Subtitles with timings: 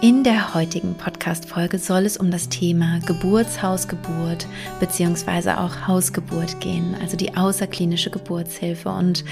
[0.00, 4.46] In der heutigen Podcast-Folge soll es um das Thema Geburtshausgeburt
[4.78, 5.50] bzw.
[5.54, 9.24] auch Hausgeburt gehen, also die außerklinische Geburtshilfe und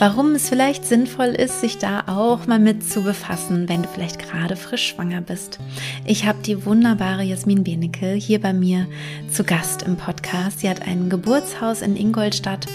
[0.00, 4.18] warum es vielleicht sinnvoll ist, sich da auch mal mit zu befassen, wenn du vielleicht
[4.18, 5.60] gerade frisch schwanger bist.
[6.04, 8.88] Ich habe die wunderbare Jasmin Benecke hier bei mir
[9.30, 10.58] zu Gast im Podcast.
[10.58, 12.66] Sie hat ein Geburtshaus in Ingolstadt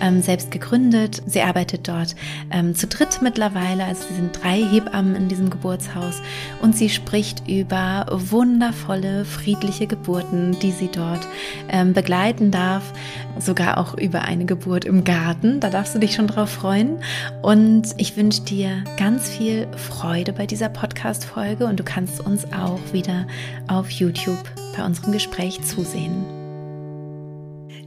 [0.00, 1.22] ähm, selbst gegründet.
[1.26, 2.14] Sie arbeitet dort
[2.52, 6.22] ähm, zu dritt mittlerweile, also sie sind drei Hebammen in diesem Geburtshaus
[6.62, 11.26] und sie Sie spricht über wundervolle, friedliche Geburten, die sie dort
[11.70, 12.92] ähm, begleiten darf.
[13.38, 15.60] Sogar auch über eine Geburt im Garten.
[15.60, 16.98] Da darfst du dich schon drauf freuen.
[17.40, 22.92] Und ich wünsche dir ganz viel Freude bei dieser Podcast-Folge und du kannst uns auch
[22.92, 23.26] wieder
[23.66, 24.44] auf YouTube
[24.76, 26.43] bei unserem Gespräch zusehen.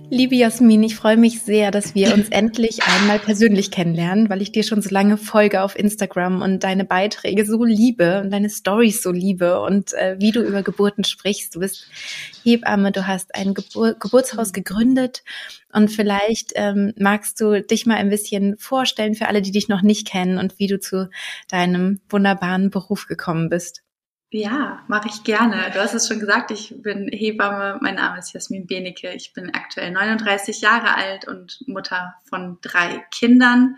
[0.10, 4.54] Liebe Jasmin, ich freue mich sehr, dass wir uns endlich einmal persönlich kennenlernen, weil ich
[4.54, 9.04] dir schon so lange folge auf Instagram und deine Beiträge so liebe und deine Stories
[9.04, 11.56] so liebe und äh, wie du über Geburten sprichst.
[11.56, 11.90] Du bist
[12.44, 15.24] Hebamme, du hast ein Gebur Geburtshaus gegründet
[15.74, 19.82] und vielleicht ähm, magst du dich mal ein bisschen vorstellen für alle, die dich noch
[19.82, 21.10] nicht kennen und wie du zu
[21.50, 23.84] deinem wunderbaren Beruf gekommen bist.
[24.30, 25.72] Ja, mache ich gerne.
[25.72, 27.80] Du hast es schon gesagt, ich bin Hebamme.
[27.82, 29.14] Mein Name ist Jasmin Benecke.
[29.14, 33.78] Ich bin aktuell 39 Jahre alt und Mutter von drei Kindern.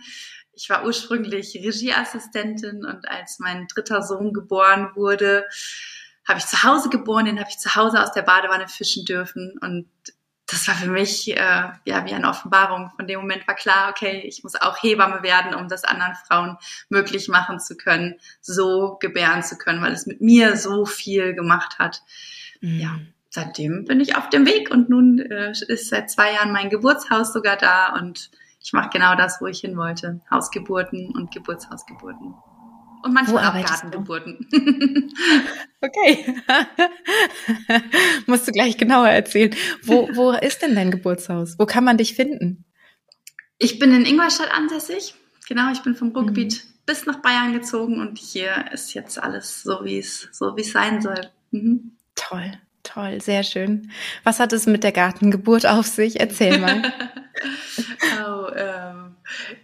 [0.53, 5.45] Ich war ursprünglich Regieassistentin und als mein dritter Sohn geboren wurde,
[6.28, 9.56] habe ich zu Hause geboren, den habe ich zu Hause aus der Badewanne fischen dürfen
[9.61, 9.88] und
[10.50, 12.92] das war für mich äh, ja wie eine Offenbarung.
[12.95, 16.58] Von dem Moment war klar, okay, ich muss auch Hebamme werden, um das anderen Frauen
[16.89, 21.80] möglich machen zu können, so gebären zu können, weil es mit mir so viel gemacht
[21.80, 22.02] hat.
[22.61, 22.80] Mhm.
[22.80, 26.69] Ja, seitdem bin ich auf dem Weg und nun äh, ist seit zwei Jahren mein
[26.69, 28.31] Geburtshaus sogar da und
[28.62, 30.19] ich mache genau das, wo ich hin wollte.
[30.29, 32.35] Hausgeburten und Geburtshausgeburten.
[33.01, 34.47] Und manchmal auch Gartengeburten.
[35.81, 36.35] okay.
[38.27, 39.55] Musst du gleich genauer erzählen.
[39.83, 41.55] Wo, wo ist denn dein Geburtshaus?
[41.57, 42.65] Wo kann man dich finden?
[43.57, 45.15] Ich bin in Ingolstadt ansässig.
[45.47, 46.69] Genau, ich bin vom Ruhrgebiet mhm.
[46.85, 50.71] bis nach Bayern gezogen und hier ist jetzt alles so, wie es so wie es
[50.71, 51.29] sein soll.
[51.51, 51.97] Mhm.
[52.16, 52.53] Toll,
[52.94, 53.91] toll, sehr schön.
[54.23, 56.19] Was hat es mit der Gartengeburt auf sich?
[56.19, 56.81] Erzähl mal.
[58.25, 59.09] oh, ähm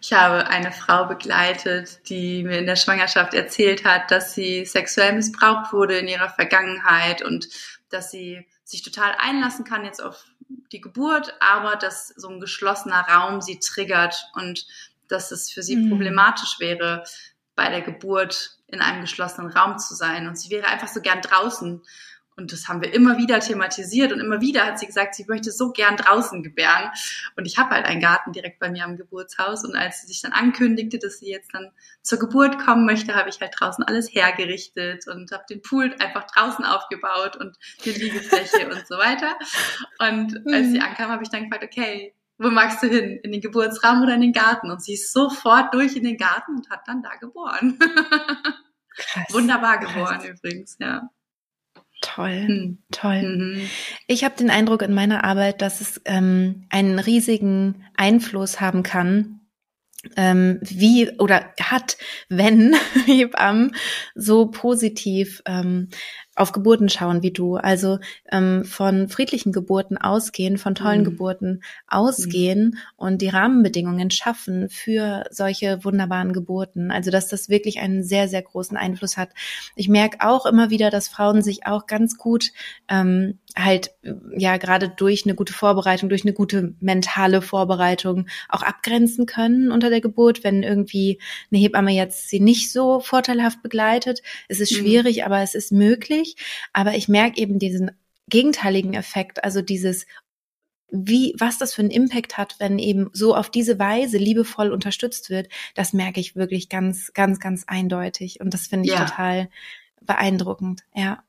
[0.02, 5.14] ich habe eine Frau begleitet, die mir in der Schwangerschaft erzählt hat, dass sie sexuell
[5.14, 7.48] missbraucht wurde in ihrer Vergangenheit und
[7.90, 10.26] dass sie sich total einlassen kann jetzt auf
[10.72, 14.68] die Geburt, aber dass so ein geschlossener Raum sie triggert und
[15.08, 15.90] dass es für sie mhm.
[15.90, 17.04] problematisch wäre,
[17.56, 20.28] bei der Geburt in einem geschlossenen Raum zu sein.
[20.28, 21.82] Und sie wäre einfach so gern draußen.
[22.38, 25.52] Und das haben wir immer wieder thematisiert und immer wieder hat sie gesagt, sie möchte
[25.52, 26.92] so gern draußen gebären.
[27.38, 29.64] Und ich habe halt einen Garten direkt bei mir am Geburtshaus.
[29.64, 33.30] Und als sie sich dann ankündigte, dass sie jetzt dann zur Geburt kommen möchte, habe
[33.30, 38.70] ich halt draußen alles hergerichtet und habe den Pool einfach draußen aufgebaut und die Liegefläche
[38.70, 39.38] und so weiter.
[40.00, 40.86] Und als sie mhm.
[40.86, 43.18] ankam, habe ich dann gefragt, okay, wo magst du hin?
[43.24, 44.72] In den Geburtsraum oder in den Garten?
[44.72, 47.80] Und sie ist sofort durch in den Garten und hat dann da geboren.
[48.98, 50.26] Krass, Wunderbar geboren krass.
[50.26, 51.10] übrigens, ja.
[52.16, 52.78] Toll, mhm.
[52.92, 53.22] toll.
[53.24, 53.70] Mhm.
[54.08, 59.42] Ich habe den Eindruck in meiner Arbeit, dass es ähm, einen riesigen Einfluss haben kann,
[60.16, 61.98] ähm, wie oder hat,
[62.30, 62.74] wenn
[63.06, 63.76] Hebammen
[64.14, 65.90] so positiv ähm,
[66.36, 68.00] auf Geburten schauen wie du, also
[68.32, 71.06] ähm, von friedlichen Geburten ausgehen, von tollen mhm.
[71.06, 72.78] Geburten ausgehen mhm.
[72.98, 76.92] und die Rahmenbedingungen schaffen für solche wunderbaren Geburten.
[76.92, 79.30] Also dass das wirklich einen sehr, sehr großen Einfluss hat.
[79.76, 82.52] Ich merke auch immer wieder, dass Frauen sich auch ganz gut
[82.90, 83.92] ähm, halt
[84.36, 89.90] ja gerade durch eine gute Vorbereitung, durch eine gute mentale Vorbereitung auch abgrenzen können unter
[89.90, 91.20] der Geburt, wenn irgendwie
[91.52, 94.22] eine Hebamme jetzt sie nicht so vorteilhaft begleitet.
[94.50, 94.78] Es ist mhm.
[94.78, 95.24] schwierig, mhm.
[95.24, 96.25] aber es ist möglich.
[96.74, 97.92] Aber ich merke eben diesen
[98.28, 100.06] gegenteiligen Effekt, also dieses
[100.90, 105.30] wie, was das für einen Impact hat, wenn eben so auf diese Weise liebevoll unterstützt
[105.30, 108.40] wird, das merke ich wirklich ganz, ganz, ganz eindeutig.
[108.40, 109.06] Und das finde ich ja.
[109.06, 109.50] total
[110.02, 111.24] beeindruckend, ja.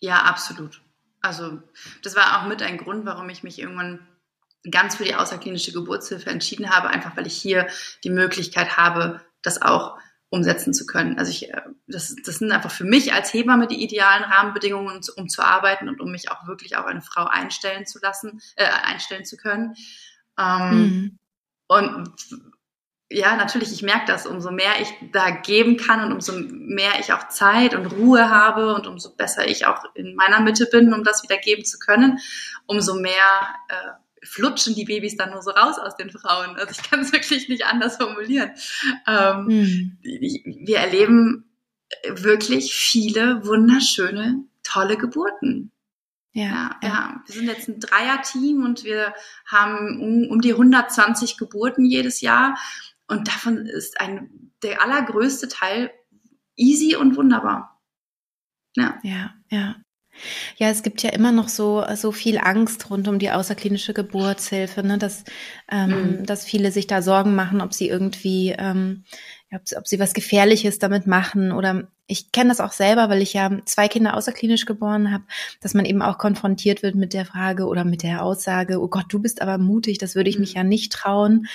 [0.00, 0.82] Ja, absolut.
[1.22, 1.62] Also
[2.02, 4.06] das war auch mit ein Grund, warum ich mich irgendwann
[4.70, 7.68] ganz für die außerklinische Geburtshilfe entschieden habe, einfach weil ich hier
[8.04, 9.96] die Möglichkeit habe, das auch
[10.30, 11.18] umsetzen zu können.
[11.18, 15.28] Also ich, äh, das, das sind einfach für mich als Hebamme die idealen Rahmenbedingungen, um
[15.28, 19.24] zu arbeiten und um mich auch wirklich auf eine Frau einstellen zu lassen, äh, einstellen
[19.24, 19.74] zu können.
[20.38, 21.18] Ähm, mhm.
[21.68, 22.14] Und
[23.08, 27.12] ja, natürlich, ich merke das, umso mehr ich da geben kann und umso mehr ich
[27.12, 31.04] auch Zeit und Ruhe habe und umso besser ich auch in meiner Mitte bin, um
[31.04, 32.18] das wieder geben zu können,
[32.66, 33.92] umso mehr äh,
[34.26, 36.56] flutschen die Babys dann nur so raus aus den Frauen.
[36.56, 38.50] Also ich kann es wirklich nicht anders formulieren.
[39.06, 39.98] Ähm, mhm.
[40.02, 41.44] Wir erleben
[42.08, 45.70] wirklich viele wunderschöne, tolle Geburten.
[46.32, 47.22] Ja, ja, ja.
[47.24, 49.14] Wir sind jetzt ein Dreier-Team und wir
[49.46, 52.58] haben um, um die 120 Geburten jedes Jahr.
[53.08, 55.90] Und davon ist ein, der allergrößte Teil
[56.56, 57.80] easy und wunderbar.
[58.76, 58.98] Ja.
[59.02, 59.76] Ja, ja.
[60.56, 64.82] Ja, es gibt ja immer noch so, so viel Angst rund um die außerklinische Geburtshilfe,
[64.82, 65.24] ne, dass,
[65.70, 66.26] ähm, mhm.
[66.26, 69.04] dass viele sich da Sorgen machen, ob sie irgendwie, ähm,
[69.52, 73.32] ob, ob sie was Gefährliches damit machen oder ich kenne das auch selber, weil ich
[73.32, 75.24] ja zwei Kinder außerklinisch geboren habe,
[75.60, 79.06] dass man eben auch konfrontiert wird mit der Frage oder mit der Aussage, oh Gott,
[79.08, 80.56] du bist aber mutig, das würde ich mich mhm.
[80.56, 81.46] ja nicht trauen.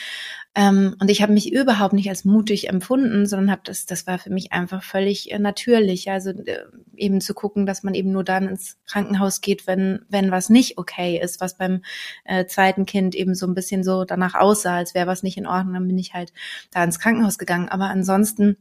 [0.54, 4.20] Ähm, und ich habe mich überhaupt nicht als mutig empfunden, sondern habe das, das war
[4.20, 6.12] für mich einfach völlig äh, natürlich.
[6.12, 6.66] Also äh,
[6.98, 10.78] eben zu gucken, dass man eben nur dann ins Krankenhaus geht, wenn, wenn was nicht
[10.78, 11.84] okay ist, was beim
[12.26, 15.48] äh, zweiten Kind eben so ein bisschen so danach aussah, als wäre was nicht in
[15.48, 16.34] Ordnung, dann bin ich halt
[16.72, 17.70] da ins Krankenhaus gegangen.
[17.70, 18.58] Aber ansonsten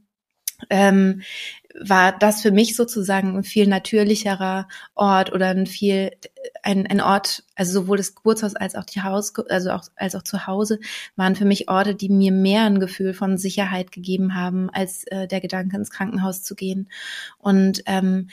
[0.68, 1.22] ähm,
[1.78, 6.10] war das für mich sozusagen ein viel natürlicherer Ort oder ein viel
[6.62, 10.22] ein, ein Ort, also sowohl das Geburtshaus als auch die Haus, also auch als auch
[10.22, 10.78] zu Hause
[11.16, 15.26] waren für mich Orte, die mir mehr ein Gefühl von Sicherheit gegeben haben, als äh,
[15.26, 16.88] der Gedanke ins Krankenhaus zu gehen.
[17.38, 18.28] Und ähm,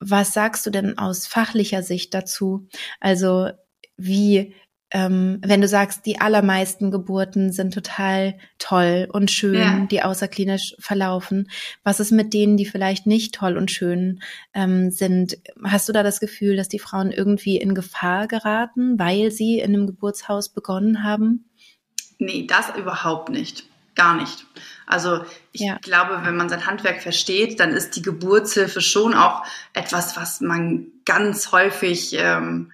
[0.00, 2.68] was sagst du denn aus fachlicher Sicht dazu?
[3.00, 3.50] Also
[3.96, 4.54] wie
[4.90, 9.86] ähm, wenn du sagst, die allermeisten Geburten sind total toll und schön, ja.
[9.90, 11.50] die außerklinisch verlaufen.
[11.84, 14.22] Was ist mit denen, die vielleicht nicht toll und schön
[14.54, 15.36] ähm, sind?
[15.62, 19.74] Hast du da das Gefühl, dass die Frauen irgendwie in Gefahr geraten, weil sie in
[19.74, 21.50] einem Geburtshaus begonnen haben?
[22.18, 23.64] Nee, das überhaupt nicht.
[23.94, 24.46] Gar nicht.
[24.86, 25.76] Also ich ja.
[25.82, 29.42] glaube, wenn man sein Handwerk versteht, dann ist die Geburtshilfe schon auch
[29.74, 32.72] etwas, was man ganz häufig ähm,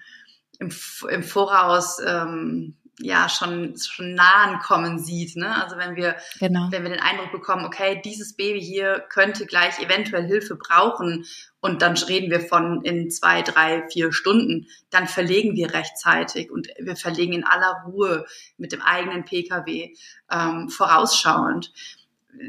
[0.59, 0.71] im,
[1.09, 5.35] im Voraus ähm, ja schon schon nahen kommen sieht.
[5.35, 5.61] Ne?
[5.61, 6.67] Also wenn wir genau.
[6.71, 11.25] wenn wir den Eindruck bekommen, okay, dieses Baby hier könnte gleich eventuell Hilfe brauchen
[11.59, 16.69] und dann reden wir von in zwei, drei, vier Stunden, dann verlegen wir rechtzeitig und
[16.79, 18.25] wir verlegen in aller Ruhe
[18.57, 19.93] mit dem eigenen PKW
[20.31, 21.71] ähm, vorausschauend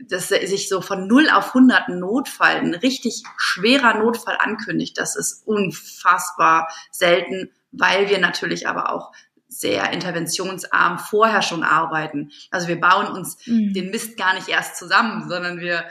[0.08, 5.14] dass sich so von 0 auf 100 ein Notfall, ein richtig schwerer Notfall ankündigt, das
[5.14, 9.12] ist unfassbar selten weil wir natürlich aber auch
[9.48, 12.32] sehr interventionsarm vorher schon arbeiten.
[12.50, 13.72] Also wir bauen uns mhm.
[13.72, 15.84] den Mist gar nicht erst zusammen, sondern wir, äh,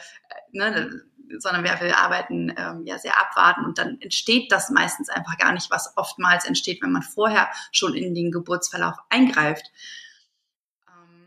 [0.52, 1.02] ne,
[1.38, 5.54] sondern wir, wir arbeiten ähm, ja sehr abwarten und dann entsteht das meistens einfach gar
[5.54, 9.66] nicht, was oftmals entsteht, wenn man vorher schon in den Geburtsverlauf eingreift.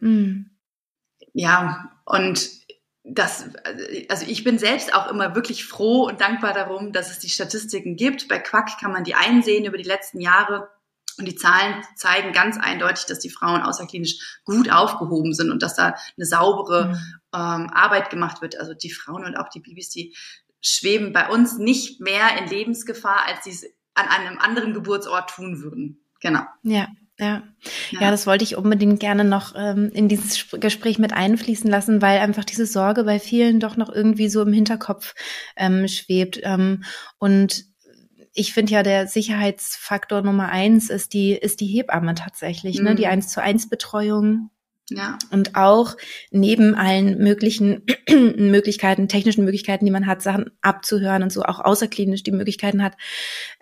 [0.02, 0.50] Ähm, mhm.
[1.32, 2.48] Ja, und
[3.10, 3.48] das,
[4.08, 7.96] also ich bin selbst auch immer wirklich froh und dankbar darum, dass es die Statistiken
[7.96, 8.28] gibt.
[8.28, 10.68] Bei Quack kann man die einsehen über die letzten Jahre.
[11.18, 15.74] Und die Zahlen zeigen ganz eindeutig, dass die Frauen außerklinisch gut aufgehoben sind und dass
[15.74, 16.94] da eine saubere mhm.
[17.34, 18.58] ähm, Arbeit gemacht wird.
[18.58, 20.14] Also die Frauen und auch die Babys, die
[20.60, 23.64] schweben bei uns nicht mehr in Lebensgefahr, als sie es
[23.94, 26.04] an einem anderen Geburtsort tun würden.
[26.20, 26.42] Genau.
[26.62, 27.42] Ja, ja.
[27.90, 32.00] ja, ja, das wollte ich unbedingt gerne noch ähm, in dieses Gespräch mit einfließen lassen,
[32.00, 35.14] weil einfach diese Sorge bei vielen doch noch irgendwie so im Hinterkopf
[35.56, 36.40] ähm, schwebt.
[36.42, 36.84] Ähm,
[37.18, 37.64] und
[38.34, 42.84] ich finde ja, der Sicherheitsfaktor Nummer eins ist die, ist die Hebamme tatsächlich, mhm.
[42.84, 42.94] ne?
[42.94, 43.10] Die mhm.
[43.10, 44.50] eins zu eins Betreuung
[44.90, 45.18] ja.
[45.30, 45.96] Und auch
[46.30, 52.22] neben allen möglichen Möglichkeiten, technischen Möglichkeiten, die man hat, Sachen abzuhören und so auch außerklinisch
[52.22, 52.96] die Möglichkeiten hat,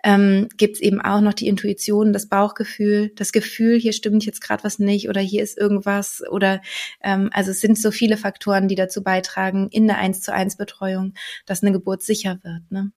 [0.03, 4.41] ähm, gibt es eben auch noch die Intuition, das Bauchgefühl, das Gefühl, hier stimmt jetzt
[4.41, 6.61] gerade was nicht oder hier ist irgendwas oder
[7.01, 10.55] ähm, also es sind so viele Faktoren, die dazu beitragen in der eins zu eins
[10.55, 11.13] Betreuung,
[11.45, 12.71] dass eine Geburt sicher wird.
[12.71, 12.91] Ne?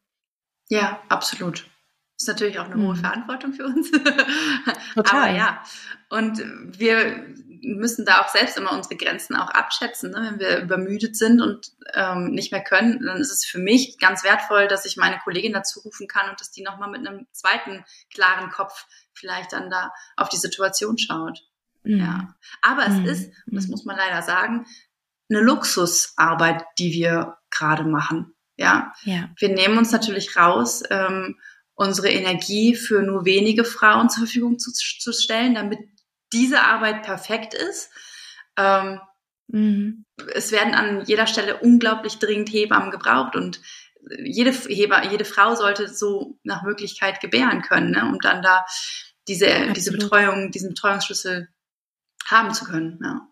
[0.69, 1.67] Ja, absolut.
[2.17, 3.01] Ist natürlich auch eine hohe mhm.
[3.01, 3.91] Verantwortung für uns.
[4.95, 5.31] Total.
[5.31, 5.63] Aber ja.
[6.11, 6.45] Und
[6.79, 7.25] wir
[7.63, 10.11] müssen da auch selbst immer unsere Grenzen auch abschätzen.
[10.11, 10.31] Ne?
[10.31, 14.25] Wenn wir übermüdet sind und ähm, nicht mehr können, dann ist es für mich ganz
[14.25, 17.85] wertvoll, dass ich meine Kollegin dazu rufen kann und dass die nochmal mit einem zweiten
[18.13, 21.41] klaren Kopf vielleicht dann da auf die Situation schaut.
[21.85, 21.99] Mhm.
[21.99, 22.35] Ja.
[22.63, 23.05] Aber mhm.
[23.05, 24.67] es ist, das muss man leider sagen,
[25.29, 28.35] eine Luxusarbeit, die wir gerade machen.
[28.57, 28.93] Ja?
[29.03, 29.31] ja.
[29.39, 31.39] Wir nehmen uns natürlich raus, ähm,
[31.75, 35.81] unsere Energie für nur wenige Frauen zur Verfügung zu, zu stellen, damit
[36.33, 37.91] diese Arbeit perfekt ist.
[38.57, 39.01] Ähm,
[39.49, 40.05] mhm.
[40.35, 43.61] Es werden an jeder Stelle unglaublich dringend Hebammen gebraucht und
[44.25, 48.65] jede, Heber, jede Frau sollte so nach Möglichkeit gebären können, ne, um dann da
[49.29, 51.49] diese, diese Betreuung, diesen Betreuungsschlüssel
[52.27, 52.99] haben zu können.
[53.03, 53.30] Ja.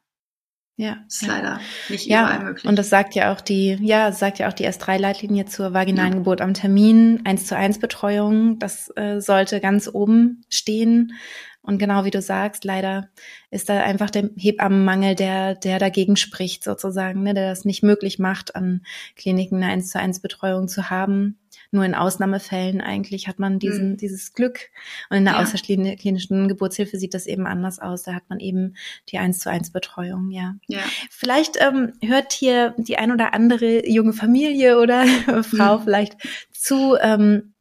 [0.78, 0.98] Ja.
[1.08, 1.28] Ist ja.
[1.28, 2.64] leider nicht ja, überall möglich.
[2.64, 6.18] Und das sagt ja auch die, ja, sagt ja auch die S3-Leitlinie zur vaginalen ja.
[6.18, 8.60] Geburt am Termin, eins zu eins Betreuung.
[8.60, 11.14] Das äh, sollte ganz oben stehen.
[11.62, 13.08] Und genau wie du sagst, leider
[13.50, 18.20] ist da einfach der Hebammenmangel, der, der dagegen spricht sozusagen, ne, der das nicht möglich
[18.20, 18.82] macht, an
[19.16, 21.38] Kliniken eine eins zu eins Betreuung zu haben.
[21.70, 23.96] Nur in Ausnahmefällen eigentlich hat man diesen, mhm.
[23.98, 24.70] dieses Glück.
[25.10, 25.40] Und in der ja.
[25.40, 28.04] außerklinischen Geburtshilfe sieht das eben anders aus.
[28.04, 28.74] Da hat man eben
[29.10, 30.54] die eins zu eins Betreuung, ja.
[30.66, 30.80] ja.
[31.10, 35.04] Vielleicht ähm, hört hier die ein oder andere junge Familie oder
[35.42, 35.82] Frau mhm.
[35.82, 36.16] vielleicht
[36.52, 37.52] zu, ähm,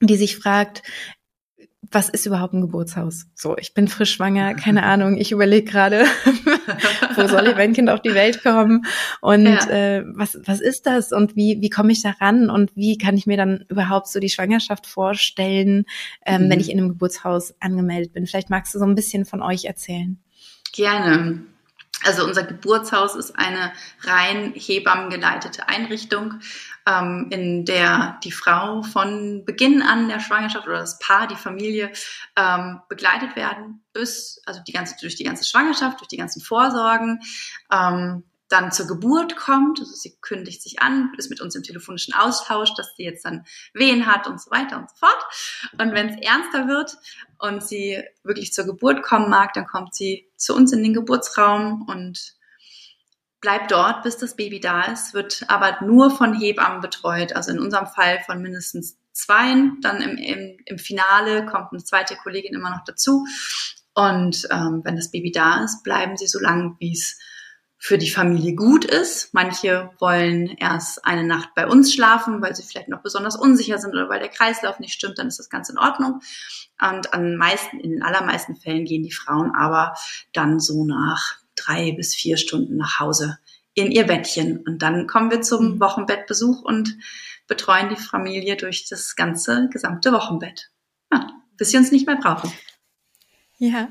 [0.00, 0.82] die sich fragt,
[1.94, 3.26] was ist überhaupt ein Geburtshaus?
[3.34, 6.04] So, ich bin frisch schwanger, keine Ahnung, ich überlege gerade,
[7.16, 8.84] wo soll ich mein Kind auf die Welt kommen
[9.20, 9.70] und ja.
[9.70, 13.16] äh, was, was ist das und wie, wie komme ich da ran und wie kann
[13.16, 15.84] ich mir dann überhaupt so die Schwangerschaft vorstellen,
[16.26, 16.50] ähm, mhm.
[16.50, 18.26] wenn ich in einem Geburtshaus angemeldet bin?
[18.26, 20.18] Vielleicht magst du so ein bisschen von euch erzählen.
[20.72, 21.44] Gerne.
[22.04, 23.72] Also unser Geburtshaus ist eine
[24.02, 26.34] rein hebammengeleitete Einrichtung,
[26.86, 31.92] ähm, in der die Frau von Beginn an der Schwangerschaft oder das Paar, die Familie
[32.36, 37.20] ähm, begleitet werden bis also die ganze durch die ganze Schwangerschaft, durch die ganzen Vorsorgen.
[37.72, 42.12] Ähm, dann zur Geburt kommt, also sie kündigt sich an, ist mit uns im telefonischen
[42.12, 45.24] Austausch, dass sie jetzt dann Wehen hat und so weiter und so fort.
[45.78, 46.96] Und wenn es ernster wird
[47.38, 51.86] und sie wirklich zur Geburt kommen mag, dann kommt sie zu uns in den Geburtsraum
[51.88, 52.34] und
[53.44, 57.60] bleibt dort, bis das Baby da ist, wird aber nur von Hebammen betreut, also in
[57.60, 59.82] unserem Fall von mindestens zweien.
[59.82, 63.26] Dann im, im, im Finale kommt eine zweite Kollegin immer noch dazu.
[63.94, 67.18] Und ähm, wenn das Baby da ist, bleiben sie so lange, wie es
[67.76, 69.34] für die Familie gut ist.
[69.34, 73.92] Manche wollen erst eine Nacht bei uns schlafen, weil sie vielleicht noch besonders unsicher sind
[73.92, 76.20] oder weil der Kreislauf nicht stimmt, dann ist das ganz in Ordnung.
[76.80, 79.92] Und an meisten, in den allermeisten Fällen gehen die Frauen aber
[80.32, 83.38] dann so nach drei bis vier Stunden nach Hause
[83.74, 84.58] in ihr Bettchen.
[84.58, 85.80] Und dann kommen wir zum mhm.
[85.80, 86.96] Wochenbettbesuch und
[87.46, 90.70] betreuen die Familie durch das ganze gesamte Wochenbett.
[91.12, 92.52] Ja, bis sie uns nicht mehr brauchen.
[93.58, 93.88] Ja.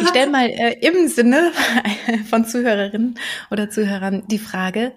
[0.00, 1.52] Ich stelle mal äh, im Sinne
[2.30, 3.18] von Zuhörerinnen
[3.50, 4.92] oder Zuhörern die Frage,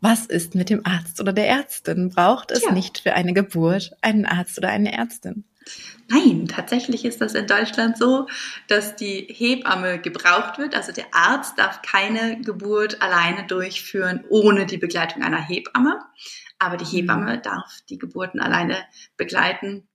[0.00, 2.10] was ist mit dem Arzt oder der Ärztin?
[2.10, 2.72] Braucht es ja.
[2.72, 5.44] nicht für eine Geburt einen Arzt oder eine Ärztin?
[6.08, 8.26] Nein, tatsächlich ist das in Deutschland so,
[8.68, 10.74] dass die Hebamme gebraucht wird.
[10.74, 16.00] Also der Arzt darf keine Geburt alleine durchführen ohne die Begleitung einer Hebamme.
[16.58, 17.42] Aber die Hebamme mhm.
[17.42, 18.84] darf die Geburten alleine
[19.16, 19.88] begleiten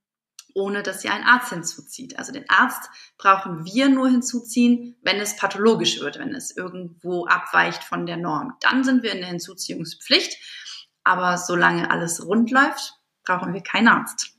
[0.57, 2.17] ohne dass sie einen Arzt hinzuzieht.
[2.17, 7.83] Also den Arzt brauchen wir nur hinzuziehen, wenn es pathologisch wird, wenn es irgendwo abweicht
[7.83, 8.55] von der Norm.
[8.61, 10.35] Dann sind wir in der Hinzuziehungspflicht.
[11.03, 14.36] Aber solange alles rund läuft, brauchen wir keinen Arzt.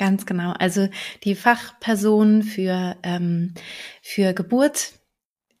[0.00, 0.52] Ganz genau.
[0.52, 0.88] Also
[1.24, 3.52] die Fachperson für, ähm,
[4.00, 4.94] für Geburt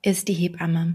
[0.00, 0.94] ist die Hebamme.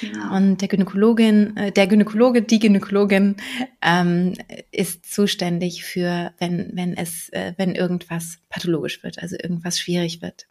[0.00, 0.36] Genau.
[0.36, 3.34] Und der Gynäkologin, äh, der Gynäkologe, die Gynäkologin
[3.82, 4.34] ähm,
[4.70, 10.46] ist zuständig für, wenn, wenn es, äh, wenn irgendwas pathologisch wird, also irgendwas schwierig wird.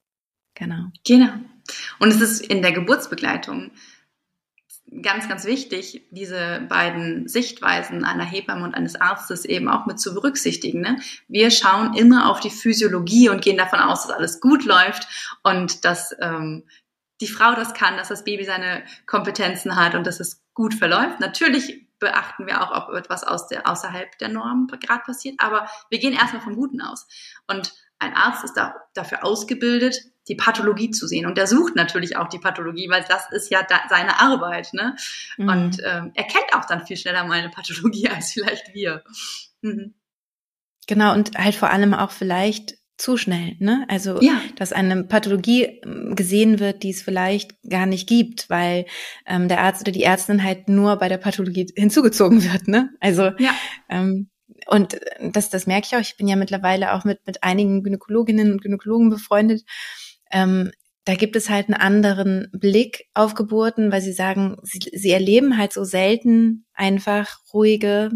[0.54, 0.88] Genau.
[1.08, 1.32] Genau.
[2.00, 3.72] Und es ist in der Geburtsbegleitung
[5.02, 10.14] ganz, ganz wichtig, diese beiden Sichtweisen einer Hebamme und eines Arztes eben auch mit zu
[10.14, 10.82] berücksichtigen.
[10.82, 11.00] Ne?
[11.28, 15.08] Wir schauen immer auf die Physiologie und gehen davon aus, dass alles gut läuft
[15.44, 16.64] und dass ähm,
[17.22, 21.20] die Frau das kann, dass das Baby seine Kompetenzen hat und dass es gut verläuft.
[21.20, 26.00] Natürlich beachten wir auch, ob etwas aus der, außerhalb der Norm gerade passiert, aber wir
[26.00, 27.08] gehen erstmal vom Guten aus.
[27.48, 29.96] Und ein Arzt ist da, dafür ausgebildet,
[30.28, 31.26] die Pathologie zu sehen.
[31.26, 34.74] Und er sucht natürlich auch die Pathologie, weil das ist ja da, seine Arbeit.
[34.74, 34.96] Ne?
[35.38, 35.50] Mhm.
[35.50, 39.04] Und ähm, er kennt auch dann viel schneller mal eine Pathologie als vielleicht wir.
[39.62, 39.94] Mhm.
[40.88, 43.86] Genau, und halt vor allem auch vielleicht zu schnell, ne?
[43.90, 44.40] Also, ja.
[44.56, 48.86] dass eine Pathologie ähm, gesehen wird, die es vielleicht gar nicht gibt, weil
[49.26, 52.92] ähm, der Arzt oder die Ärztin halt nur bei der Pathologie hinzugezogen wird, ne?
[53.00, 53.52] Also, ja.
[53.90, 54.30] ähm,
[54.68, 56.02] und das, das merke ich auch.
[56.02, 59.64] Ich bin ja mittlerweile auch mit, mit einigen Gynäkologinnen und Gynäkologen befreundet.
[60.34, 60.72] Ähm,
[61.06, 65.58] da gibt es halt einen anderen Blick auf Geburten, weil sie sagen, sie, sie erleben
[65.58, 68.12] halt so selten einfach ruhige,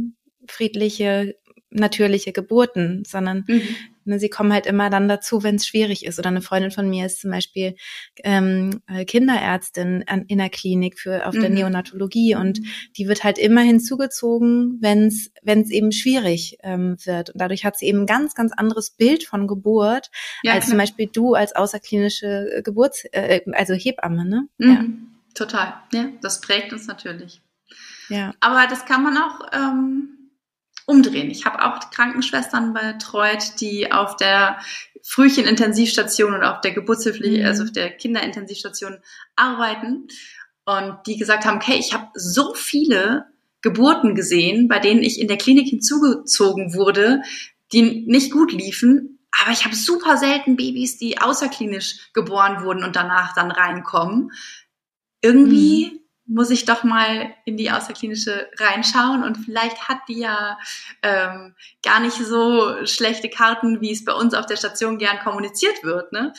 [0.47, 1.35] friedliche,
[1.69, 3.61] natürliche Geburten, sondern mhm.
[4.07, 6.17] Ne, sie kommen halt immer dann dazu, wenn es schwierig ist.
[6.17, 7.75] Oder eine Freundin von mir ist zum Beispiel
[8.23, 11.41] ähm, äh, Kinderärztin an, in der Klinik für auf mhm.
[11.41, 12.59] der Neonatologie und
[12.97, 17.31] die wird halt immer hinzugezogen, wenn es wenn es eben schwierig ähm, wird.
[17.31, 20.09] Und dadurch hat sie eben ein ganz ganz anderes Bild von Geburt
[20.43, 20.71] ja, als klar.
[20.71, 24.47] zum Beispiel du als außerklinische äh, Geburts äh, also Hebamme, ne?
[24.57, 24.69] Mhm.
[24.69, 24.85] Ja.
[25.33, 25.75] Total.
[25.93, 27.41] Ja, das prägt uns natürlich.
[28.09, 28.33] Ja.
[28.39, 30.16] Aber das kann man auch ähm,
[30.87, 31.29] umdrehen.
[31.29, 34.57] Ich habe auch Krankenschwestern betreut, die auf der
[35.03, 37.45] Frühchen-Intensivstation und auf der Geburtshilfe, mhm.
[37.45, 38.97] also auf der Kinderintensivstation
[39.35, 40.07] arbeiten.
[40.65, 43.25] und die gesagt haben, okay, ich habe so viele
[43.61, 47.21] Geburten gesehen, bei denen ich in der Klinik hinzugezogen wurde,
[47.73, 52.95] die nicht gut liefen, aber ich habe super selten Babys, die außerklinisch geboren wurden und
[52.95, 54.31] danach dann reinkommen.
[55.21, 60.59] Irgendwie mhm muss ich doch mal in die Außerklinische reinschauen und vielleicht hat die ja
[61.01, 65.83] ähm, gar nicht so schlechte Karten, wie es bei uns auf der Station gern kommuniziert
[65.83, 66.11] wird.
[66.11, 66.33] Ne?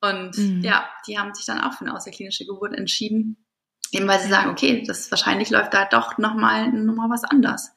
[0.00, 0.62] Und mhm.
[0.62, 3.44] ja, die haben sich dann auch für eine außerklinische Geburt entschieden,
[3.90, 7.72] eben weil sie sagen, okay, das wahrscheinlich läuft da doch nochmal noch mal was anders.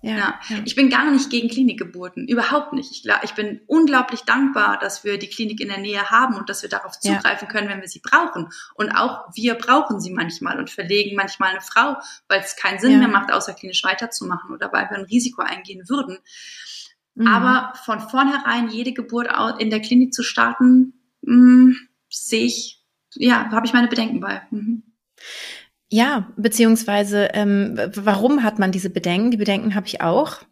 [0.00, 0.58] Ja, ja.
[0.64, 2.92] Ich bin gar nicht gegen Klinikgeburten, überhaupt nicht.
[2.92, 6.62] Ich, ich bin unglaublich dankbar, dass wir die Klinik in der Nähe haben und dass
[6.62, 7.52] wir darauf zugreifen ja.
[7.52, 8.48] können, wenn wir sie brauchen.
[8.74, 11.96] Und auch wir brauchen sie manchmal und verlegen manchmal eine Frau,
[12.28, 16.18] weil es keinen Sinn mehr macht, außerklinisch weiterzumachen oder weil wir ein Risiko eingehen würden.
[17.16, 17.26] Mhm.
[17.26, 19.28] Aber von vornherein jede Geburt
[19.58, 20.92] in der Klinik zu starten,
[21.24, 21.76] hm,
[22.08, 24.42] sehe ich, ja, habe ich meine Bedenken bei.
[24.50, 24.84] Mhm.
[25.90, 29.30] Ja, beziehungsweise ähm, warum hat man diese Bedenken?
[29.30, 30.42] Die Bedenken habe ich auch.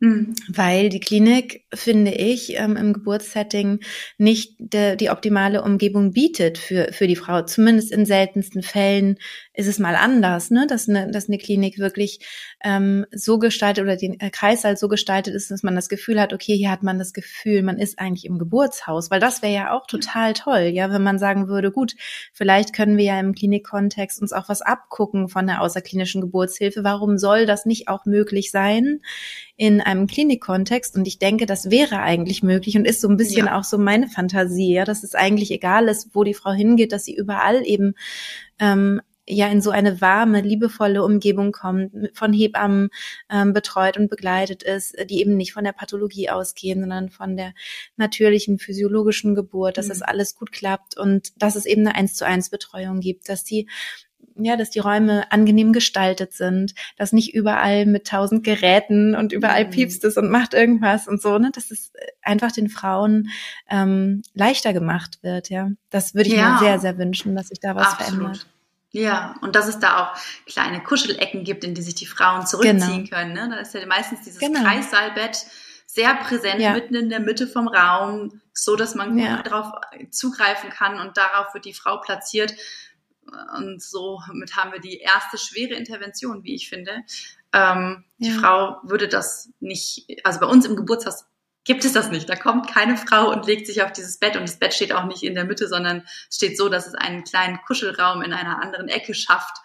[0.00, 0.34] Mhm.
[0.48, 3.80] Weil die Klinik, finde ich, ähm, im Geburtssetting
[4.18, 7.42] nicht de, die optimale Umgebung bietet für, für die Frau.
[7.42, 9.18] Zumindest in seltensten Fällen
[9.56, 10.66] ist es mal anders, ne?
[10.66, 12.18] dass, eine, dass eine Klinik wirklich
[12.62, 16.56] ähm, so gestaltet oder den Kreißsaal so gestaltet ist, dass man das Gefühl hat, okay,
[16.56, 19.86] hier hat man das Gefühl, man ist eigentlich im Geburtshaus, weil das wäre ja auch
[19.86, 21.94] total toll, ja, wenn man sagen würde, gut,
[22.32, 26.82] vielleicht können wir ja im Klinikkontext uns auch was abgucken von der außerklinischen Geburtshilfe.
[26.82, 29.02] Warum soll das nicht auch möglich sein
[29.56, 30.96] in einem Klinikkontext?
[30.96, 33.58] Und ich denke, das wäre eigentlich möglich und ist so ein bisschen ja.
[33.58, 37.04] auch so meine Fantasie, ja, dass es eigentlich egal ist, wo die Frau hingeht, dass
[37.04, 37.94] sie überall eben
[38.58, 42.90] ähm, ja in so eine warme, liebevolle Umgebung kommt, von Hebammen
[43.30, 47.54] ähm, betreut und begleitet ist, die eben nicht von der Pathologie ausgehen, sondern von der
[47.96, 49.90] natürlichen physiologischen Geburt, dass mhm.
[49.90, 53.44] das alles gut klappt und dass es eben eine eins zu eins Betreuung gibt, dass
[53.44, 53.68] die
[54.36, 59.66] ja, dass die Räume angenehm gestaltet sind, dass nicht überall mit tausend Geräten und überall
[59.66, 59.70] mhm.
[59.70, 63.28] piepst es und macht irgendwas und so, ne, dass es einfach den Frauen
[63.70, 65.70] ähm, leichter gemacht wird, ja.
[65.90, 66.54] Das würde ich ja.
[66.54, 68.18] mir sehr, sehr wünschen, dass sich da was Absolut.
[68.18, 68.46] verändert.
[68.94, 73.04] Ja, und dass es da auch kleine Kuschelecken gibt, in die sich die Frauen zurückziehen
[73.04, 73.16] genau.
[73.16, 73.32] können.
[73.32, 73.48] Ne?
[73.50, 74.62] Da ist ja meistens dieses genau.
[74.62, 75.36] Kreissaalbett
[75.84, 76.74] sehr präsent ja.
[76.74, 79.42] mitten in der Mitte vom Raum, so dass man ja.
[79.42, 79.72] darauf
[80.10, 82.54] zugreifen kann und darauf wird die Frau platziert.
[83.56, 87.02] Und somit haben wir die erste schwere Intervention, wie ich finde.
[87.52, 88.28] Ähm, ja.
[88.28, 91.26] Die Frau würde das nicht, also bei uns im Geburtshaus
[91.64, 92.28] gibt es das nicht.
[92.28, 95.04] Da kommt keine Frau und legt sich auf dieses Bett und das Bett steht auch
[95.04, 98.88] nicht in der Mitte, sondern steht so, dass es einen kleinen Kuschelraum in einer anderen
[98.88, 99.56] Ecke schafft,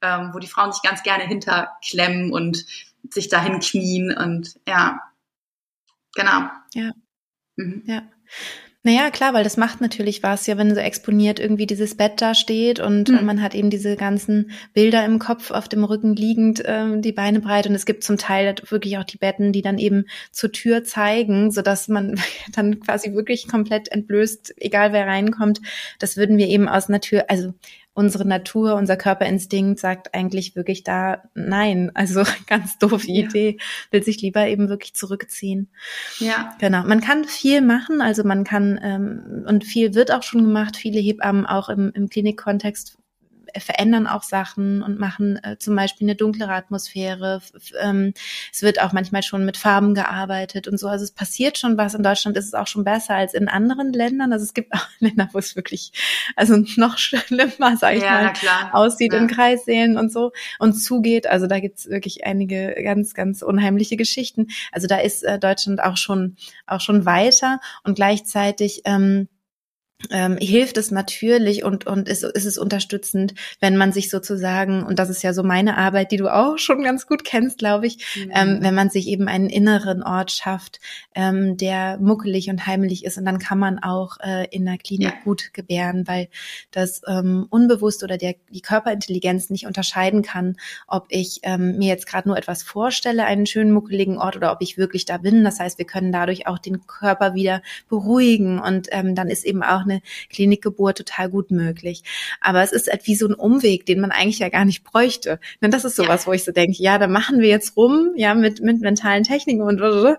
[0.00, 2.64] ähm, wo die Frauen sich ganz gerne hinterklemmen und
[3.10, 5.00] sich dahin knien und ja,
[6.14, 6.48] genau.
[6.74, 6.92] Ja.
[7.56, 7.82] Mhm.
[7.86, 8.02] Ja.
[8.84, 12.34] Naja, klar, weil das macht natürlich was, ja, wenn so exponiert irgendwie dieses Bett da
[12.34, 13.24] steht und mhm.
[13.24, 17.38] man hat eben diese ganzen Bilder im Kopf auf dem Rücken liegend, ähm, die Beine
[17.38, 20.82] breit und es gibt zum Teil wirklich auch die Betten, die dann eben zur Tür
[20.82, 22.20] zeigen, so dass man
[22.56, 25.60] dann quasi wirklich komplett entblößt, egal wer reinkommt.
[26.00, 27.54] Das würden wir eben aus Natur, also
[27.94, 31.90] unsere Natur, unser Körperinstinkt sagt eigentlich wirklich da nein.
[31.94, 33.24] Also ganz doofe ja.
[33.24, 33.58] Idee,
[33.90, 35.68] will sich lieber eben wirklich zurückziehen.
[36.18, 36.54] Ja.
[36.58, 36.84] Genau.
[36.84, 40.76] Man kann viel machen, also man kann ähm, und viel wird auch schon gemacht.
[40.76, 42.98] Viele Hebammen auch im, im Klinikkontext
[43.58, 47.40] verändern auch Sachen und machen äh, zum Beispiel eine dunklere Atmosphäre.
[47.80, 48.14] Ähm,
[48.52, 50.88] es wird auch manchmal schon mit Farben gearbeitet und so.
[50.88, 51.94] Also es passiert schon was.
[51.94, 54.32] In Deutschland ist es auch schon besser als in anderen Ländern.
[54.32, 55.92] Also es gibt auch Länder, wo es wirklich
[56.36, 59.18] also noch schlimmer, sage ich ja, mal, aussieht ja.
[59.18, 61.26] in Kreissälen und so und zugeht.
[61.26, 64.48] Also da gibt's wirklich einige ganz, ganz unheimliche Geschichten.
[64.70, 66.36] Also da ist äh, Deutschland auch schon
[66.66, 69.28] auch schon weiter und gleichzeitig ähm,
[70.10, 74.98] ähm, hilft es natürlich und, und ist, ist es unterstützend, wenn man sich sozusagen, und
[74.98, 77.98] das ist ja so meine Arbeit, die du auch schon ganz gut kennst, glaube ich,
[78.16, 78.32] mhm.
[78.34, 80.80] ähm, wenn man sich eben einen inneren Ort schafft,
[81.14, 85.14] ähm, der muckelig und heimlich ist und dann kann man auch äh, in der Klinik
[85.14, 85.24] ja.
[85.24, 86.28] gut gebären, weil
[86.70, 92.06] das ähm, unbewusst oder der, die Körperintelligenz nicht unterscheiden kann, ob ich ähm, mir jetzt
[92.06, 95.44] gerade nur etwas vorstelle, einen schönen muckeligen Ort oder ob ich wirklich da bin.
[95.44, 99.62] Das heißt, wir können dadurch auch den Körper wieder beruhigen und ähm, dann ist eben
[99.62, 102.02] auch eine eine Klinikgeburt total gut möglich.
[102.40, 105.38] Aber es ist halt wie so ein Umweg, den man eigentlich ja gar nicht bräuchte.
[105.60, 108.34] Und das ist sowas, wo ich so denke, ja, da machen wir jetzt rum, ja,
[108.34, 110.16] mit, mit mentalen Techniken und, und,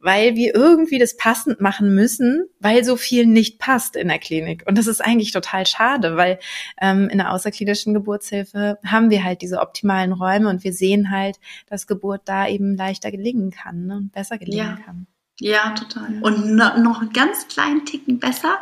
[0.00, 4.62] weil wir irgendwie das passend machen müssen, weil so viel nicht passt in der Klinik.
[4.66, 6.38] Und das ist eigentlich total schade, weil
[6.80, 11.38] ähm, in der außerklinischen Geburtshilfe haben wir halt diese optimalen Räume und wir sehen halt,
[11.68, 14.84] dass Geburt da eben leichter gelingen kann ne, und besser gelingen ja.
[14.84, 15.06] kann.
[15.38, 16.18] Ja, total.
[16.22, 18.58] Und noch einen ganz kleinen Ticken besser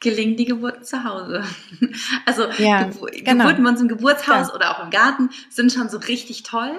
[0.00, 1.44] gelingen die Geburten zu Hause.
[2.24, 3.44] Also ja, Gebu genau.
[3.44, 4.54] Geburten bei uns im Geburtshaus ja.
[4.54, 6.72] oder auch im Garten sind schon so richtig toll,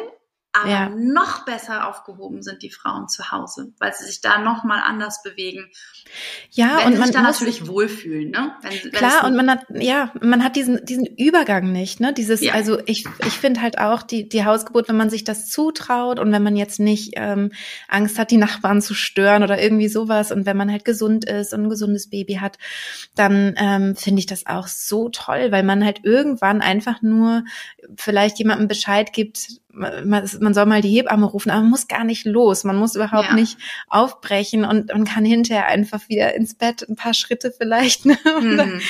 [0.54, 0.90] aber ja.
[0.90, 5.22] noch besser aufgehoben sind die Frauen zu Hause, weil sie sich da noch mal anders
[5.24, 5.70] bewegen.
[6.52, 8.54] Ja, wenn und man sich da natürlich wohlfühlen, ne?
[8.62, 12.14] Wenn, klar, und man hat ja, man hat diesen diesen Übergang nicht, ne?
[12.14, 12.54] Dieses, ja.
[12.54, 16.32] also ich ich finde halt auch die die Hausgeburt, wenn man sich das zutraut und
[16.32, 17.52] wenn man jetzt nicht ähm,
[17.88, 21.54] Angst hat, die Nachbarn zu stören oder irgendwie sowas und wenn man halt gesund ist
[21.54, 22.58] und ein gesundes Baby hat,
[23.16, 27.44] dann ähm, finde ich das auch so toll, weil man halt irgendwann einfach nur
[27.96, 32.04] vielleicht jemandem Bescheid gibt man, man soll mal die Hebamme rufen, aber man muss gar
[32.04, 32.64] nicht los.
[32.64, 33.36] Man muss überhaupt ja.
[33.36, 38.06] nicht aufbrechen und man kann hinterher einfach wieder ins Bett ein paar Schritte vielleicht.
[38.06, 38.18] Ne?
[38.40, 38.82] Mhm.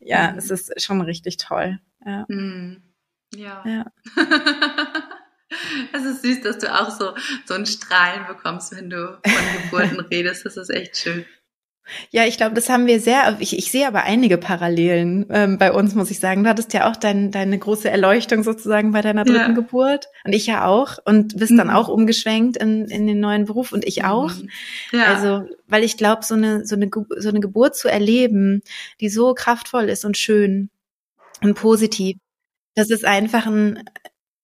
[0.00, 0.38] ja, mhm.
[0.38, 1.78] es ist schon richtig toll.
[2.04, 2.24] Ja.
[2.28, 2.82] Mhm.
[3.34, 3.64] Ja.
[3.66, 3.86] ja.
[5.92, 10.00] Es ist süß, dass du auch so, so ein Strahlen bekommst, wenn du von Geburten
[10.10, 10.44] redest.
[10.44, 11.24] Das ist echt schön.
[12.10, 13.36] Ja, ich glaube, das haben wir sehr.
[13.40, 16.44] Ich, ich sehe aber einige Parallelen ähm, bei uns, muss ich sagen.
[16.44, 19.52] Du hattest ja auch dein, deine große Erleuchtung sozusagen bei deiner dritten ja.
[19.52, 21.58] Geburt und ich ja auch und bist mhm.
[21.58, 24.34] dann auch umgeschwenkt in, in den neuen Beruf und ich auch.
[24.34, 24.50] Mhm.
[24.92, 25.04] Ja.
[25.14, 28.62] Also, weil ich glaube, so eine, so, eine, so eine Geburt zu erleben,
[29.00, 30.70] die so kraftvoll ist und schön
[31.42, 32.16] und positiv,
[32.74, 33.84] das ist einfach ein,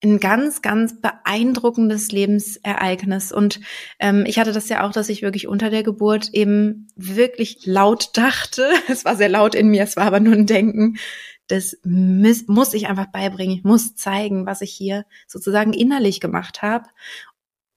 [0.03, 3.33] ein ganz, ganz beeindruckendes Lebensereignis.
[3.33, 3.61] Und
[3.99, 8.11] ähm, ich hatte das ja auch, dass ich wirklich unter der Geburt eben wirklich laut
[8.15, 8.69] dachte.
[8.89, 10.97] Es war sehr laut in mir, es war aber nur ein Denken.
[11.49, 13.57] Das muss, ich einfach beibringen.
[13.57, 16.89] Ich muss zeigen, was ich hier sozusagen innerlich gemacht habe,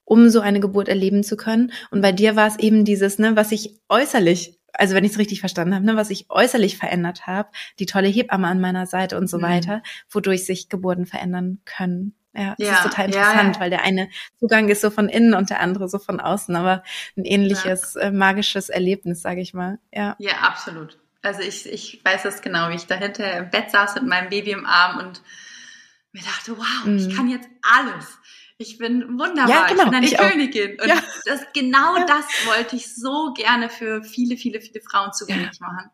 [0.06, 1.72] um so eine Geburt erleben zu können.
[1.90, 5.20] Und bei dir war es eben dieses, ne, was ich äußerlich also wenn ich es
[5.20, 9.18] richtig verstanden habe, ne, was ich äußerlich verändert habe, die tolle Hebamme an meiner Seite
[9.18, 9.44] und so mhm.
[9.44, 12.16] weiter, wodurch sich Geburten verändern können.
[12.36, 13.60] Ja, das ja, ist total interessant, ja, ja.
[13.60, 14.10] weil der eine
[14.40, 16.84] Zugang ist so von innen und der andere so von außen, aber
[17.16, 19.78] ein ähnliches äh, magisches Erlebnis, sage ich mal.
[19.92, 20.16] Ja.
[20.18, 20.98] ja, absolut.
[21.22, 24.52] Also ich, ich weiß das genau, wie ich dahinter im Bett saß mit meinem Baby
[24.52, 25.22] im Arm und
[26.12, 26.98] mir dachte, wow, mhm.
[26.98, 28.18] ich kann jetzt alles
[28.64, 30.80] ich bin wunderbar, ja, genau, ich bin eine ich Königin.
[30.80, 30.84] Auch.
[30.84, 30.96] Und ja.
[31.26, 32.06] das, genau ja.
[32.06, 35.92] das wollte ich so gerne für viele, viele, viele Frauen zugänglich machen.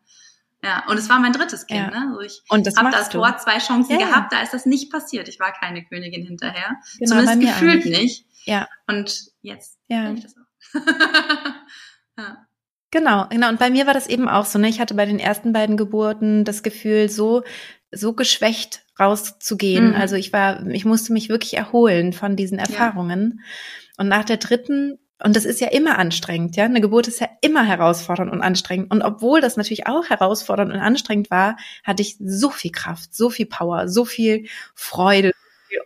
[0.63, 1.91] Ja, und es war mein drittes Kind.
[1.91, 2.07] Ne?
[2.09, 5.29] Also ich habe das Tor zwei Chancen gehabt, da ist das nicht passiert.
[5.29, 6.75] Ich war keine Königin hinterher.
[6.99, 7.99] Genau, Zumindest gefühlt nicht.
[7.99, 8.25] nicht.
[8.45, 8.67] Ja.
[8.87, 10.11] Und jetzt ja.
[10.11, 10.81] ich das auch.
[12.17, 12.45] ja.
[12.91, 13.49] Genau, genau.
[13.49, 14.59] Und bei mir war das eben auch so.
[14.59, 14.67] Ne?
[14.67, 17.43] Ich hatte bei den ersten beiden Geburten das Gefühl, so
[17.91, 19.89] so geschwächt rauszugehen.
[19.89, 19.95] Mhm.
[19.95, 23.39] Also ich war, ich musste mich wirklich erholen von diesen Erfahrungen.
[23.39, 24.03] Ja.
[24.03, 27.27] Und nach der dritten, und das ist ja immer anstrengend, ja, eine Geburt ist ja
[27.41, 28.91] immer herausfordernd und anstrengend.
[28.91, 33.29] Und obwohl das natürlich auch herausfordernd und anstrengend war, hatte ich so viel Kraft, so
[33.29, 35.31] viel Power, so viel Freude,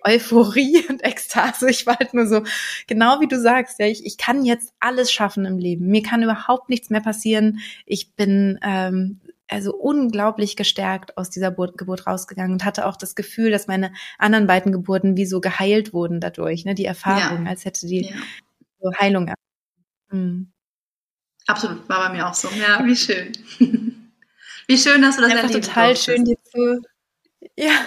[0.04, 1.70] Euphorie und Ekstase.
[1.70, 2.44] Ich war halt nur so,
[2.88, 5.88] genau wie du sagst, ja, ich, ich kann jetzt alles schaffen im Leben.
[5.88, 7.60] Mir kann überhaupt nichts mehr passieren.
[7.86, 9.20] Ich bin ähm,
[9.54, 14.48] also unglaublich gestärkt aus dieser Geburt rausgegangen und hatte auch das Gefühl, dass meine anderen
[14.48, 16.76] beiden Geburten wie so geheilt wurden dadurch, ne?
[16.76, 17.50] Die Erfahrung, ja.
[17.50, 18.16] als hätte die ja.
[18.82, 19.32] so Heilung.
[20.12, 20.52] Mhm.
[21.46, 22.50] Absolut, war bei mir auch so.
[22.50, 23.32] Ja, wie schön.
[24.68, 26.06] wie schön, dass du das Einfach total durftest.
[26.06, 26.82] schön, dir zu.
[27.56, 27.86] Ja,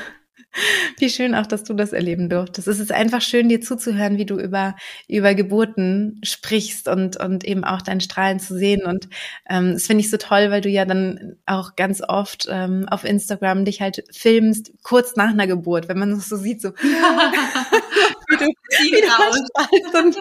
[0.99, 2.69] wie schön auch, dass du das erleben durftest.
[2.69, 4.77] Es ist einfach schön, dir zuzuhören, wie du über,
[5.09, 8.85] über Geburten sprichst und, und eben auch dein Strahlen zu sehen.
[8.85, 9.09] Und
[9.49, 13.05] ähm, das finde ich so toll, weil du ja dann auch ganz oft ähm, auf
[13.05, 18.37] Instagram dich halt filmst, kurz nach einer Geburt, wenn man das so sieht, so wie
[18.37, 20.16] du, wie du und,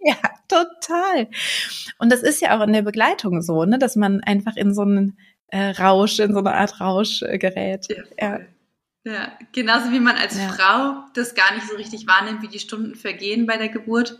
[0.00, 0.16] ja,
[0.48, 1.28] total.
[1.98, 4.82] Und das ist ja auch in der Begleitung so, ne, dass man einfach in so
[4.82, 7.86] einen äh, Rausch, in so eine Art Rausch äh, gerät.
[7.88, 8.04] Ja.
[8.20, 8.40] ja.
[9.06, 10.48] Ja, genauso wie man als ja.
[10.48, 14.18] Frau das gar nicht so richtig wahrnimmt, wie die Stunden vergehen bei der Geburt.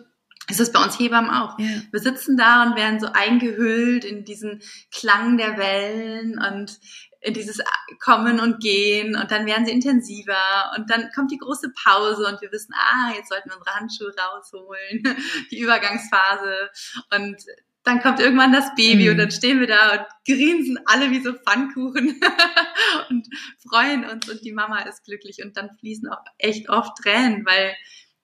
[0.49, 1.59] Ist es bei uns Hebammen auch.
[1.59, 1.83] Ja.
[1.91, 6.79] Wir sitzen da und werden so eingehüllt in diesen Klang der Wellen und
[7.21, 7.61] in dieses
[7.99, 12.41] Kommen und Gehen und dann werden sie intensiver und dann kommt die große Pause und
[12.41, 15.03] wir wissen, ah, jetzt sollten wir unsere Handschuhe rausholen,
[15.51, 16.71] die Übergangsphase
[17.13, 17.37] und
[17.87, 19.11] dann kommt irgendwann das Baby mhm.
[19.13, 22.21] und dann stehen wir da und grinsen alle wie so Pfannkuchen
[23.11, 23.29] und
[23.63, 27.75] freuen uns und die Mama ist glücklich und dann fließen auch echt oft Tränen, weil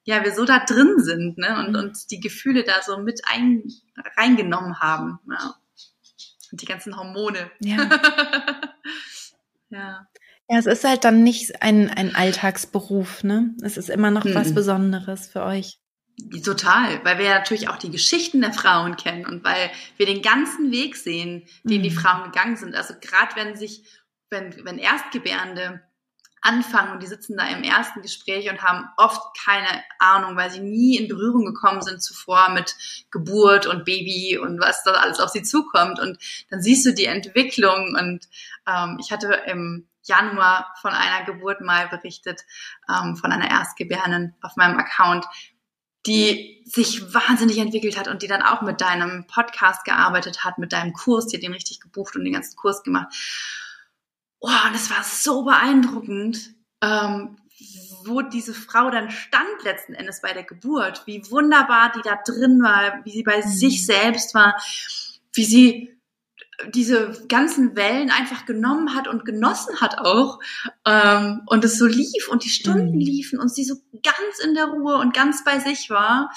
[0.03, 1.59] ja wir so da drin sind ne?
[1.61, 1.77] und, mhm.
[1.77, 3.63] und die Gefühle da so mit ein,
[4.17, 5.21] reingenommen haben.
[5.31, 5.55] Ja.
[6.51, 7.51] Und die ganzen Hormone.
[7.61, 7.89] Ja.
[9.71, 10.09] ja.
[10.49, 13.55] Ja, es ist halt dann nicht ein, ein Alltagsberuf, ne?
[13.63, 14.35] Es ist immer noch mhm.
[14.35, 15.79] was Besonderes für euch.
[16.45, 20.23] Total, weil wir ja natürlich auch die Geschichten der Frauen kennen und weil wir den
[20.23, 21.85] ganzen Weg sehen, den mhm.
[21.85, 22.75] die Frauen gegangen sind.
[22.75, 23.85] Also gerade wenn sich,
[24.29, 25.83] wenn, wenn Erstgebärende
[26.43, 30.61] anfangen und die sitzen da im ersten Gespräch und haben oft keine Ahnung, weil sie
[30.61, 32.75] nie in Berührung gekommen sind zuvor mit
[33.11, 36.01] Geburt und Baby und was da alles auf sie zukommt.
[36.01, 36.19] Und
[36.51, 38.29] dann siehst du die Entwicklung und
[38.67, 42.43] ähm, ich hatte im Januar von einer Geburt mal berichtet,
[42.89, 45.25] ähm, von einer Erstgebärden auf meinem Account,
[46.07, 50.73] die sich wahnsinnig entwickelt hat und die dann auch mit deinem Podcast gearbeitet hat, mit
[50.73, 53.15] deinem Kurs, die hat den richtig gebucht und den ganzen Kurs gemacht.
[54.41, 57.37] Oh, und es war so beeindruckend, ähm,
[58.05, 62.63] wo diese Frau dann stand letzten Endes bei der Geburt, wie wunderbar die da drin
[62.63, 63.49] war, wie sie bei mhm.
[63.49, 64.57] sich selbst war,
[65.33, 65.97] wie sie
[66.71, 70.39] diese ganzen Wellen einfach genommen hat und genossen hat auch
[70.87, 73.01] ähm, und es so lief und die Stunden mhm.
[73.01, 76.31] liefen und sie so ganz in der Ruhe und ganz bei sich war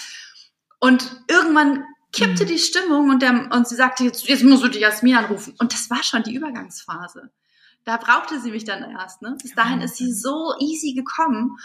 [0.80, 2.48] und irgendwann kippte mhm.
[2.48, 5.74] die Stimmung und, der, und sie sagte, jetzt, jetzt musst du die Jasmin anrufen und
[5.74, 7.32] das war schon die Übergangsphase.
[7.84, 9.22] Da brauchte sie mich dann erst.
[9.22, 9.38] Ne?
[9.40, 11.58] Bis dahin ist sie so easy gekommen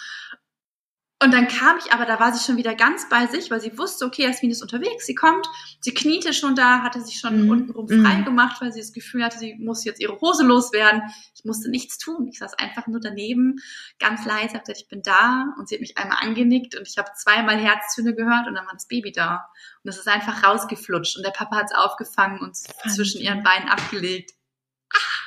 [1.22, 3.76] und dann kam ich, aber da war sie schon wieder ganz bei sich, weil sie
[3.76, 5.46] wusste, okay, Jasmin ist unterwegs, sie kommt,
[5.80, 7.50] sie kniete schon da, hatte sich schon mhm.
[7.50, 8.24] untenrum frei mhm.
[8.24, 11.02] gemacht, weil sie das Gefühl hatte, sie muss jetzt ihre Hose loswerden.
[11.34, 12.28] Ich musste nichts tun.
[12.32, 13.56] Ich saß einfach nur daneben,
[13.98, 16.96] ganz leise, hab gesagt, ich bin da und sie hat mich einmal angenickt und ich
[16.96, 19.46] habe zweimal Herztöne gehört und dann war das Baby da.
[19.84, 23.68] Und es ist einfach rausgeflutscht und der Papa hat es aufgefangen und zwischen ihren Beinen
[23.68, 24.32] abgelegt.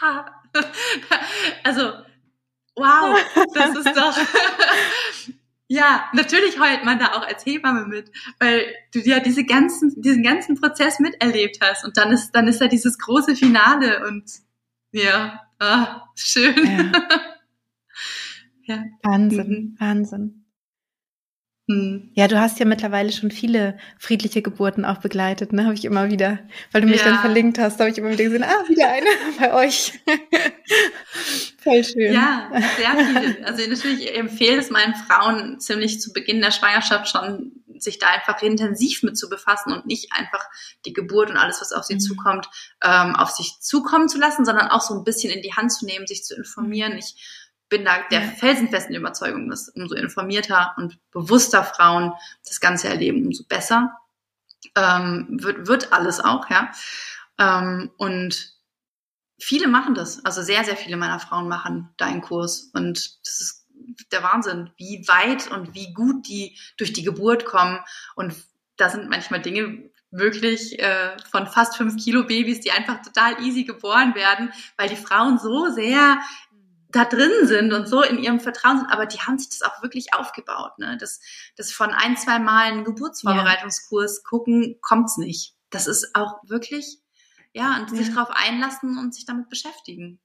[0.02, 0.26] Ah!
[1.64, 1.94] Also,
[2.76, 3.18] wow,
[3.56, 4.16] das ist doch
[5.74, 10.22] Ja, natürlich heult man da auch als Hebamme mit, weil du ja diese ganzen, diesen
[10.22, 14.24] ganzen Prozess miterlebt hast und dann ist, dann ist ja dieses große Finale und
[14.92, 16.64] ja, ah, schön.
[16.64, 16.92] Ja.
[18.76, 18.84] ja.
[19.02, 19.76] Wahnsinn, mhm.
[19.80, 20.43] Wahnsinn.
[21.74, 22.10] Hm.
[22.14, 25.66] Ja, du hast ja mittlerweile schon viele friedliche Geburten auch begleitet, ne?
[25.66, 26.40] Habe ich immer wieder,
[26.72, 27.06] weil du mich ja.
[27.06, 29.08] dann verlinkt hast, habe ich immer wieder gesehen, ah, wieder eine
[29.40, 29.94] bei euch.
[31.64, 32.14] Voll schön.
[32.14, 33.48] Ja, sehr viele.
[33.48, 38.08] Also natürlich ich empfehle es meinen Frauen ziemlich zu Beginn der Schwangerschaft schon, sich da
[38.08, 40.44] einfach intensiv mit zu befassen und nicht einfach
[40.86, 42.00] die Geburt und alles, was auf sie mhm.
[42.00, 42.50] zukommt,
[42.84, 45.86] ähm, auf sich zukommen zu lassen, sondern auch so ein bisschen in die Hand zu
[45.86, 46.98] nehmen, sich zu informieren.
[46.98, 47.16] Ich
[47.74, 52.14] bin da der felsenfesten Überzeugung, dass umso informierter und bewusster Frauen
[52.48, 53.98] das Ganze erleben, umso besser
[54.76, 56.72] ähm, wird, wird alles auch, ja.
[57.40, 58.54] Ähm, und
[59.40, 60.24] viele machen das.
[60.24, 62.70] Also sehr, sehr viele meiner Frauen machen deinen Kurs.
[62.74, 63.66] Und das ist
[64.12, 67.80] der Wahnsinn, wie weit und wie gut die durch die Geburt kommen.
[68.14, 68.36] Und
[68.78, 73.64] da sind manchmal Dinge wirklich äh, von fast fünf Kilo Babys, die einfach total easy
[73.64, 76.20] geboren werden, weil die Frauen so sehr
[76.94, 79.82] da drin sind und so in ihrem Vertrauen sind, aber die haben sich das auch
[79.82, 80.78] wirklich aufgebaut.
[80.78, 80.96] Ne?
[81.00, 81.20] Das,
[81.58, 84.30] das von ein, zwei Mal einen Geburtsvorbereitungskurs ja.
[84.30, 85.56] gucken, kommt's nicht.
[85.72, 87.00] Das ist auch wirklich,
[87.52, 90.20] ja, und sich darauf einlassen und sich damit beschäftigen.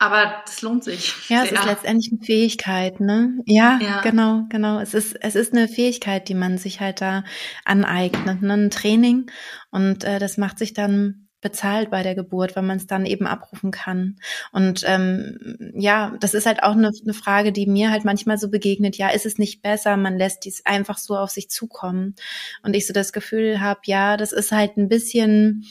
[0.00, 1.28] Aber das lohnt sich.
[1.28, 1.52] Ja, sehr.
[1.52, 3.38] es ist letztendlich eine Fähigkeit, ne?
[3.46, 4.80] Ja, ja, genau, genau.
[4.80, 7.24] Es ist, es ist eine Fähigkeit, die man sich halt da
[7.64, 8.54] aneignet, ne?
[8.54, 9.30] ein Training.
[9.70, 13.26] Und äh, das macht sich dann bezahlt bei der Geburt, weil man es dann eben
[13.26, 14.16] abrufen kann.
[14.52, 18.50] Und ähm, ja, das ist halt auch eine, eine Frage, die mir halt manchmal so
[18.50, 18.96] begegnet.
[18.96, 22.14] Ja, ist es nicht besser, man lässt dies einfach so auf sich zukommen?
[22.62, 25.64] Und ich so das Gefühl habe, ja, das ist halt ein bisschen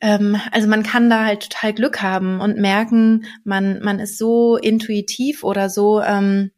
[0.00, 4.56] ähm, also man kann da halt total Glück haben und merken, man, man ist so
[4.56, 6.50] intuitiv oder so ähm,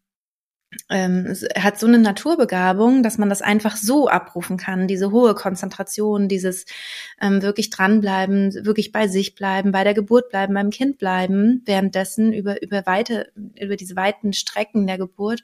[0.89, 6.29] ähm, hat so eine Naturbegabung, dass man das einfach so abrufen kann, diese hohe Konzentration,
[6.29, 6.67] dieses
[7.21, 12.33] ähm, wirklich dranbleiben, wirklich bei sich bleiben, bei der Geburt bleiben, beim Kind bleiben, währenddessen
[12.33, 15.43] über, über weite, über diese weiten Strecken der Geburt.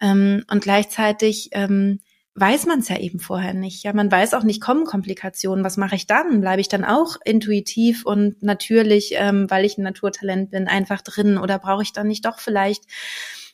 [0.00, 2.00] Ähm, und gleichzeitig ähm,
[2.40, 3.82] weiß man es ja eben vorher nicht.
[3.82, 5.64] Ja, man weiß auch nicht, kommen Komplikationen.
[5.64, 6.40] Was mache ich dann?
[6.40, 11.38] Bleibe ich dann auch intuitiv und natürlich, ähm, weil ich ein Naturtalent bin, einfach drin?
[11.38, 12.84] Oder brauche ich dann nicht doch vielleicht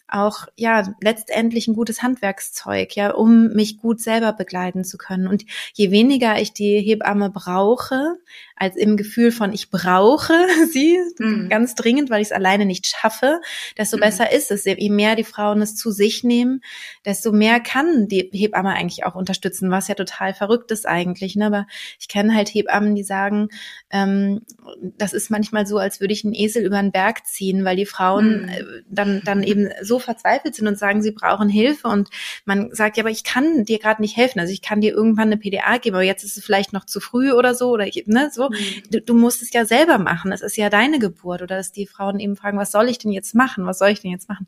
[0.09, 5.27] auch ja letztendlich ein gutes Handwerkszeug, ja, um mich gut selber begleiten zu können.
[5.27, 8.17] Und je weniger ich die Hebamme brauche,
[8.57, 10.33] als im Gefühl von ich brauche
[10.73, 11.49] sie mhm.
[11.49, 13.41] ganz dringend, weil ich es alleine nicht schaffe,
[13.79, 14.03] desto mhm.
[14.03, 14.65] besser ist es.
[14.65, 16.61] Je mehr die Frauen es zu sich nehmen,
[17.05, 21.35] desto mehr kann die Hebamme eigentlich auch unterstützen, was ja total verrückt ist eigentlich.
[21.35, 21.47] Ne?
[21.47, 21.67] Aber
[21.99, 23.49] ich kenne halt Hebammen, die sagen,
[23.91, 24.43] ähm,
[24.83, 27.87] das ist manchmal so, als würde ich einen Esel über den Berg ziehen, weil die
[27.87, 28.49] Frauen mhm.
[28.49, 31.89] Äh, dann, dann eben so verzweifelt sind und sagen, sie brauchen Hilfe.
[31.89, 32.11] Und
[32.45, 34.41] man sagt, ja, aber ich kann dir gerade nicht helfen.
[34.41, 37.01] Also ich kann dir irgendwann eine PDA geben, aber jetzt ist es vielleicht noch zu
[37.01, 38.49] früh oder so oder ne, so.
[38.51, 38.57] Mhm.
[38.91, 40.33] Du, du musst es ja selber machen.
[40.33, 43.13] Es ist ja deine Geburt oder dass die Frauen eben fragen, was soll ich denn
[43.13, 43.67] jetzt machen?
[43.67, 44.47] Was soll ich denn jetzt machen?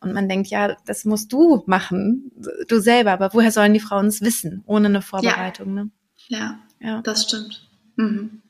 [0.00, 2.32] Und man denkt, ja, das musst du machen,
[2.68, 3.12] du selber.
[3.12, 5.76] Aber woher sollen die Frauen es wissen, ohne eine Vorbereitung?
[5.76, 5.90] Ja, ne?
[6.28, 7.02] ja, ja.
[7.02, 7.68] das stimmt.
[7.96, 8.42] Mhm.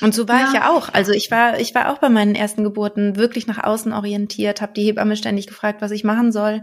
[0.00, 0.46] Und so war ja.
[0.46, 0.88] ich ja auch.
[0.92, 4.72] Also ich war, ich war auch bei meinen ersten Geburten wirklich nach außen orientiert, habe
[4.72, 6.62] die Hebamme ständig gefragt, was ich machen soll.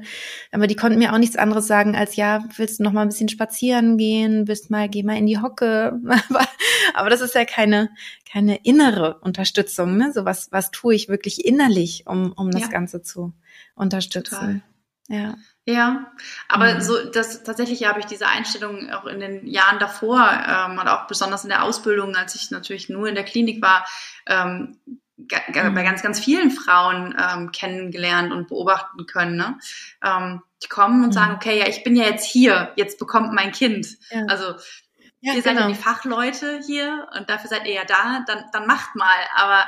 [0.52, 3.10] Aber die konnten mir auch nichts anderes sagen als ja, willst du noch mal ein
[3.10, 6.00] bisschen spazieren gehen, willst mal, geh mal in die Hocke.
[6.94, 7.90] Aber das ist ja keine,
[8.32, 10.12] keine innere Unterstützung, ne?
[10.14, 12.68] So was, was tue ich wirklich innerlich, um, um das ja.
[12.70, 13.34] Ganze zu
[13.76, 14.64] unterstützen.
[15.10, 15.22] Total.
[15.22, 15.36] Ja.
[15.68, 16.12] Ja,
[16.48, 16.82] aber mhm.
[16.82, 21.08] so das tatsächlich habe ich diese Einstellung auch in den Jahren davor ähm, und auch
[21.08, 23.84] besonders in der Ausbildung, als ich natürlich nur in der Klinik war,
[24.28, 24.78] ähm,
[25.18, 25.74] mhm.
[25.74, 29.38] bei ganz, ganz vielen Frauen ähm, kennengelernt und beobachten können.
[29.38, 29.58] Ne?
[30.04, 31.14] Ähm, die kommen und mhm.
[31.14, 33.88] sagen, okay, ja, ich bin ja jetzt hier, jetzt bekommt mein Kind.
[34.12, 34.24] Ja.
[34.28, 34.54] Also
[35.22, 35.68] ja, ihr seid ja genau.
[35.70, 39.18] die Fachleute hier und dafür seid ihr ja da, dann, dann macht mal.
[39.36, 39.66] Aber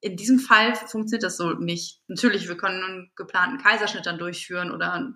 [0.00, 2.00] in diesem Fall funktioniert das so nicht.
[2.08, 5.12] Natürlich, wir können einen geplanten Kaiserschnitt dann durchführen oder,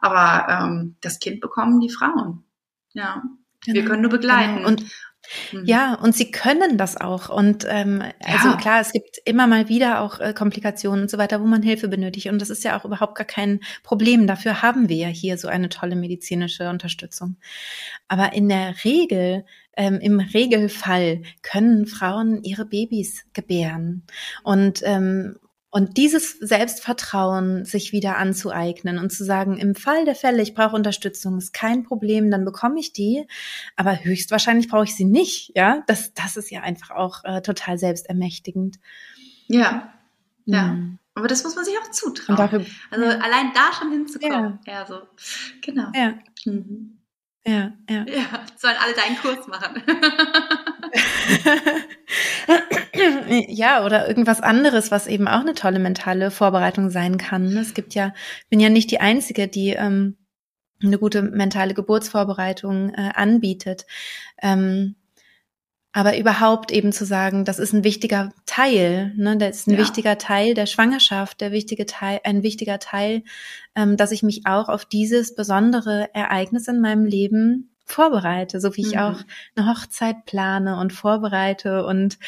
[0.00, 2.44] aber ähm, das Kind bekommen die Frauen.
[2.92, 3.22] Ja,
[3.64, 4.56] genau, wir können nur begleiten.
[4.56, 4.68] Genau.
[4.68, 4.84] Und
[5.52, 5.64] Mhm.
[5.64, 7.28] Ja, und sie können das auch.
[7.28, 8.56] Und ähm, also ja.
[8.56, 11.88] klar, es gibt immer mal wieder auch äh, Komplikationen und so weiter, wo man Hilfe
[11.88, 12.28] benötigt.
[12.28, 14.26] Und das ist ja auch überhaupt gar kein Problem.
[14.26, 17.36] Dafür haben wir ja hier so eine tolle medizinische Unterstützung.
[18.08, 19.44] Aber in der Regel,
[19.76, 24.02] ähm, im Regelfall können Frauen ihre Babys gebären.
[24.42, 25.36] Und ähm,
[25.76, 30.74] und dieses Selbstvertrauen sich wieder anzueignen und zu sagen, im Fall der Fälle, ich brauche
[30.74, 33.26] Unterstützung, ist kein Problem, dann bekomme ich die,
[33.74, 37.76] aber höchstwahrscheinlich brauche ich sie nicht, ja, das, das ist ja einfach auch äh, total
[37.76, 38.78] selbstermächtigend.
[39.48, 39.92] Ja,
[40.46, 40.68] ja.
[40.68, 40.98] Mhm.
[41.14, 42.36] Aber das muss man sich auch zutrauen.
[42.36, 43.18] Dafür, also ja.
[43.18, 44.58] allein da schon hinzukommen.
[44.66, 45.00] Ja, ja so.
[45.60, 45.90] Genau.
[45.94, 46.14] Ja.
[46.46, 46.95] Mhm.
[47.46, 48.04] Ja, ja.
[48.08, 49.80] Ja, sollen alle deinen Kurs machen.
[53.48, 57.56] ja, oder irgendwas anderes, was eben auch eine tolle mentale Vorbereitung sein kann.
[57.56, 58.12] Es gibt ja,
[58.50, 60.16] bin ja nicht die Einzige, die ähm,
[60.82, 63.86] eine gute mentale Geburtsvorbereitung äh, anbietet.
[64.42, 64.96] Ähm,
[65.96, 69.78] aber überhaupt eben zu sagen, das ist ein wichtiger Teil, ne, das ist ein ja.
[69.78, 73.22] wichtiger Teil der Schwangerschaft, der wichtige Teil, ein wichtiger Teil,
[73.74, 78.82] ähm, dass ich mich auch auf dieses besondere Ereignis in meinem Leben vorbereite, so wie
[78.82, 79.00] ich mhm.
[79.00, 79.20] auch
[79.54, 82.18] eine Hochzeit plane und vorbereite und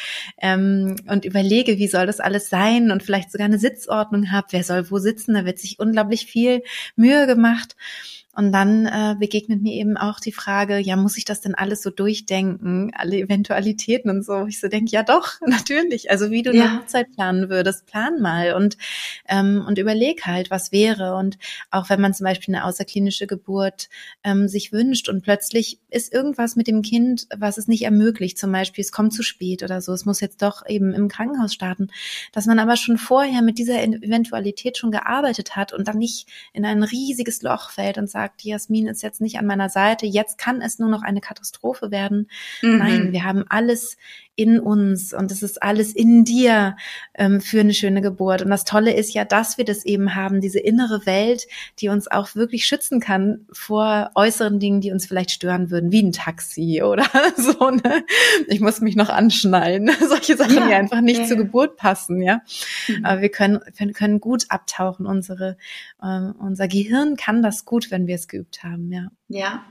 [0.41, 4.65] ähm, und überlege, wie soll das alles sein und vielleicht sogar eine Sitzordnung habe, wer
[4.65, 6.63] soll wo sitzen, da wird sich unglaublich viel
[6.97, 7.77] Mühe gemacht
[8.39, 11.83] und dann äh, begegnet mir eben auch die Frage, ja, muss ich das denn alles
[11.83, 14.47] so durchdenken, alle Eventualitäten und so?
[14.47, 16.13] Ich so denke, ja doch, natürlich.
[16.13, 16.63] Also wie du ja.
[16.63, 18.79] eine Hochzeit planen würdest, plan mal und,
[19.29, 21.17] ähm, und überleg halt, was wäre.
[21.17, 21.37] Und
[21.73, 23.89] auch wenn man zum Beispiel eine außerklinische Geburt
[24.23, 28.53] ähm, sich wünscht und plötzlich ist irgendwas mit dem Kind, was es nicht ermöglicht, zum
[28.53, 31.89] Beispiel es kommt zu spät oder so, es muss jetzt doch eben im Krankenhaus starten,
[32.31, 36.65] dass man aber schon vorher mit dieser Eventualität schon gearbeitet hat und dann nicht in
[36.65, 40.39] ein riesiges Loch fällt und sagt, sagt, Jasmin ist jetzt nicht an meiner Seite, jetzt
[40.39, 42.29] kann es nur noch eine Katastrophe werden.
[42.63, 42.79] Mhm.
[42.79, 43.97] Nein, wir haben alles
[44.39, 46.77] in uns und es ist alles in dir
[47.15, 48.41] ähm, für eine schöne Geburt.
[48.41, 51.49] Und das Tolle ist ja, dass wir das eben haben, diese innere Welt,
[51.81, 56.05] die uns auch wirklich schützen kann vor äußeren Dingen, die uns vielleicht stören würden, wie
[56.05, 57.05] ein Taxi oder
[57.37, 57.71] so.
[57.71, 58.05] Ne?
[58.47, 59.91] Ich muss mich noch anschnallen.
[60.09, 61.27] Solche Sachen, ja, die einfach nicht ja.
[61.27, 62.41] zur Geburt passen, ja.
[62.87, 63.05] Mhm.
[63.05, 65.05] Aber wir können, wir können gut abtauchen.
[65.05, 65.57] Unsere,
[66.01, 69.09] äh, unser Gehirn kann das gut, wenn wir es geübt haben, ja.
[69.27, 69.65] Ja,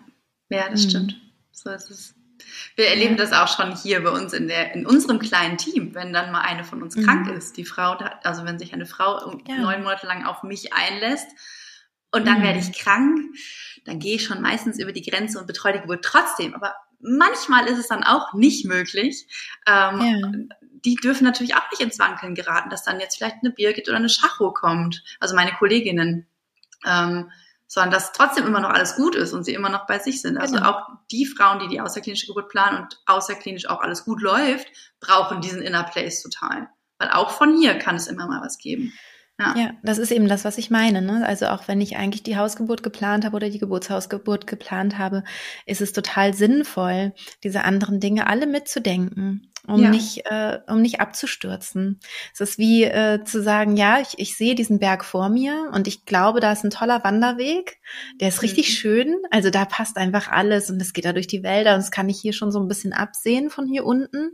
[0.49, 0.89] ja, das mhm.
[0.89, 1.21] stimmt.
[1.53, 2.16] So ist es.
[2.75, 6.13] Wir erleben das auch schon hier bei uns in, der, in unserem kleinen Team, wenn
[6.13, 7.05] dann mal eine von uns mhm.
[7.05, 7.57] krank ist.
[7.57, 9.57] Die Frau, also wenn sich eine Frau ja.
[9.57, 11.27] neun Monate lang auf mich einlässt
[12.11, 12.43] und dann mhm.
[12.43, 13.19] werde ich krank,
[13.85, 16.53] dann gehe ich schon meistens über die Grenze und betreue die Geburt trotzdem.
[16.53, 19.27] Aber manchmal ist es dann auch nicht möglich.
[19.67, 20.31] Ähm, ja.
[20.85, 23.97] Die dürfen natürlich auch nicht ins Wankeln geraten, dass dann jetzt vielleicht eine Birgit oder
[23.97, 25.03] eine Schacho kommt.
[25.19, 26.27] Also meine Kolleginnen.
[26.85, 27.31] Ähm,
[27.67, 30.37] sondern dass trotzdem immer noch alles gut ist und sie immer noch bei sich sind.
[30.37, 30.69] Also genau.
[30.69, 34.67] auch die Frauen, die die außerklinische Geburt planen und außerklinisch auch alles gut läuft,
[34.99, 36.69] brauchen diesen Inner Place total.
[36.97, 38.93] Weil auch von hier kann es immer mal was geben.
[39.39, 39.55] Ja.
[39.55, 40.99] ja, das ist eben das, was ich meine.
[41.03, 41.23] Ne?
[41.23, 45.23] Also auch wenn ich eigentlich die Hausgeburt geplant habe oder die Geburtshausgeburt geplant habe,
[45.67, 49.89] ist es total sinnvoll, diese anderen Dinge alle mitzudenken, um ja.
[49.91, 51.99] nicht, äh, um nicht abzustürzen.
[52.33, 55.87] Es ist wie äh, zu sagen, ja, ich, ich sehe diesen Berg vor mir und
[55.87, 57.79] ich glaube, da ist ein toller Wanderweg,
[58.19, 58.73] der ist richtig mhm.
[58.73, 59.15] schön.
[59.29, 62.09] Also da passt einfach alles und es geht da durch die Wälder und das kann
[62.09, 64.31] ich hier schon so ein bisschen absehen von hier unten.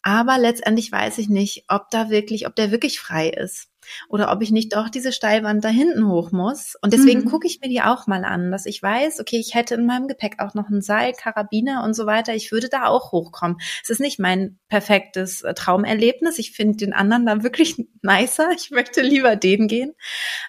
[0.00, 3.69] Aber letztendlich weiß ich nicht, ob da wirklich, ob der wirklich frei ist
[4.08, 6.76] oder ob ich nicht doch diese Steilwand da hinten hoch muss.
[6.82, 7.24] Und deswegen mhm.
[7.26, 10.08] gucke ich mir die auch mal an, dass ich weiß, okay, ich hätte in meinem
[10.08, 12.34] Gepäck auch noch ein Seil, Karabiner und so weiter.
[12.34, 13.58] Ich würde da auch hochkommen.
[13.82, 16.38] Es ist nicht mein perfektes äh, Traumerlebnis.
[16.38, 18.50] Ich finde den anderen da wirklich nicer.
[18.54, 19.92] Ich möchte lieber den gehen.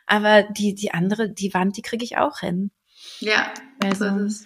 [0.06, 2.72] Aber die, die andere, die Wand, die kriege ich auch hin.
[3.20, 3.52] Ja,
[3.84, 4.28] also.
[4.28, 4.46] So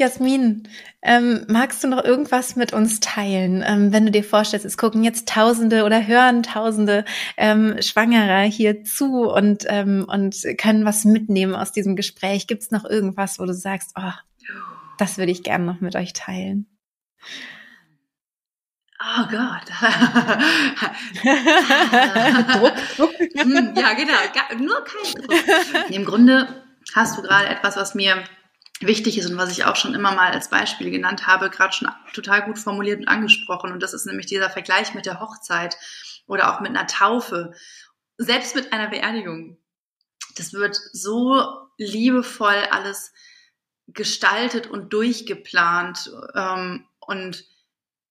[0.00, 0.66] Jasmin,
[1.02, 5.04] ähm, magst du noch irgendwas mit uns teilen, ähm, wenn du dir vorstellst, es gucken
[5.04, 7.04] jetzt Tausende oder hören Tausende
[7.36, 12.46] ähm, Schwangerer hier zu und ähm, und können was mitnehmen aus diesem Gespräch?
[12.46, 14.12] Gibt es noch irgendwas, wo du sagst, oh,
[14.96, 16.66] das würde ich gerne noch mit euch teilen?
[19.00, 19.70] Oh Gott.
[23.34, 24.12] Hm, ja, genau.
[24.58, 25.90] Nur kein Druck.
[25.90, 26.62] Im Grunde
[26.94, 28.22] hast du gerade etwas, was mir
[28.80, 31.88] wichtig ist und was ich auch schon immer mal als Beispiel genannt habe, gerade schon
[32.14, 33.72] total gut formuliert und angesprochen.
[33.72, 35.76] Und das ist nämlich dieser Vergleich mit der Hochzeit
[36.26, 37.52] oder auch mit einer Taufe,
[38.16, 39.58] selbst mit einer Beerdigung.
[40.36, 41.42] Das wird so
[41.76, 43.12] liebevoll alles
[43.88, 47.44] gestaltet und durchgeplant ähm, und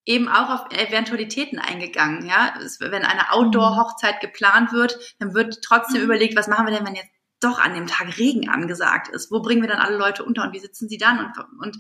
[0.06, 2.26] eben auch auf Eventualitäten eingegangen.
[2.26, 6.06] Ja, wenn eine Outdoor-Hochzeit geplant wird, dann wird trotzdem mhm.
[6.06, 9.32] überlegt, was machen wir denn, wenn jetzt doch an dem Tag Regen angesagt ist.
[9.32, 11.20] Wo bringen wir dann alle Leute unter und wie sitzen sie dann?
[11.20, 11.78] Und, und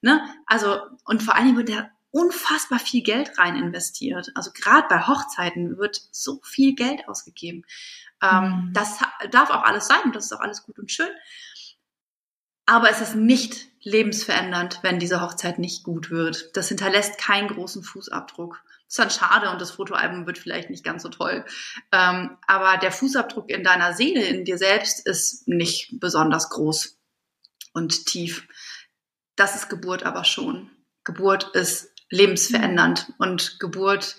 [0.00, 4.30] ne, also, und vor allen Dingen wird da unfassbar viel Geld rein investiert.
[4.36, 7.64] Also gerade bei Hochzeiten wird so viel Geld ausgegeben.
[8.22, 8.72] Ähm, mhm.
[8.72, 9.00] Das
[9.32, 11.10] darf auch alles sein und das ist auch alles gut und schön.
[12.66, 16.56] Aber es ist nicht lebensverändernd, wenn diese Hochzeit nicht gut wird.
[16.56, 18.62] Das hinterlässt keinen großen Fußabdruck.
[18.88, 21.44] Ist dann schade und das Fotoalbum wird vielleicht nicht ganz so toll.
[21.92, 26.98] Ähm, aber der Fußabdruck in deiner Seele, in dir selbst, ist nicht besonders groß
[27.72, 28.46] und tief.
[29.36, 30.70] Das ist Geburt aber schon.
[31.02, 34.16] Geburt ist lebensverändernd und Geburt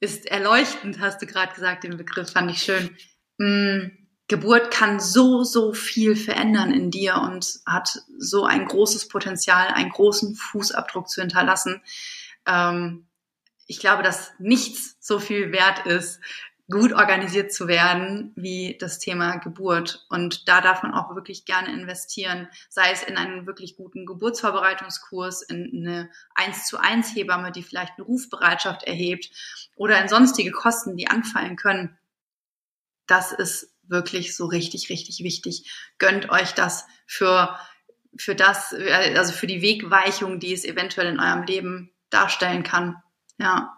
[0.00, 2.96] ist erleuchtend, hast du gerade gesagt, den Begriff fand ich schön.
[3.38, 9.68] Mm, Geburt kann so, so viel verändern in dir und hat so ein großes Potenzial,
[9.68, 11.80] einen großen Fußabdruck zu hinterlassen.
[12.44, 13.06] Ähm,
[13.68, 16.20] ich glaube, dass nichts so viel wert ist,
[16.68, 20.04] gut organisiert zu werden wie das Thema Geburt.
[20.08, 25.42] Und da darf man auch wirklich gerne investieren, sei es in einen wirklich guten Geburtsvorbereitungskurs,
[25.42, 29.30] in eine 1 zu 1 Hebamme, die vielleicht eine Rufbereitschaft erhebt
[29.76, 31.96] oder in sonstige Kosten, die anfallen können.
[33.06, 35.70] Das ist wirklich so richtig, richtig wichtig.
[35.98, 37.58] Gönnt euch das für,
[38.16, 38.74] für das,
[39.14, 42.96] also für die Wegweichung, die es eventuell in eurem Leben darstellen kann.
[43.38, 43.72] Ja.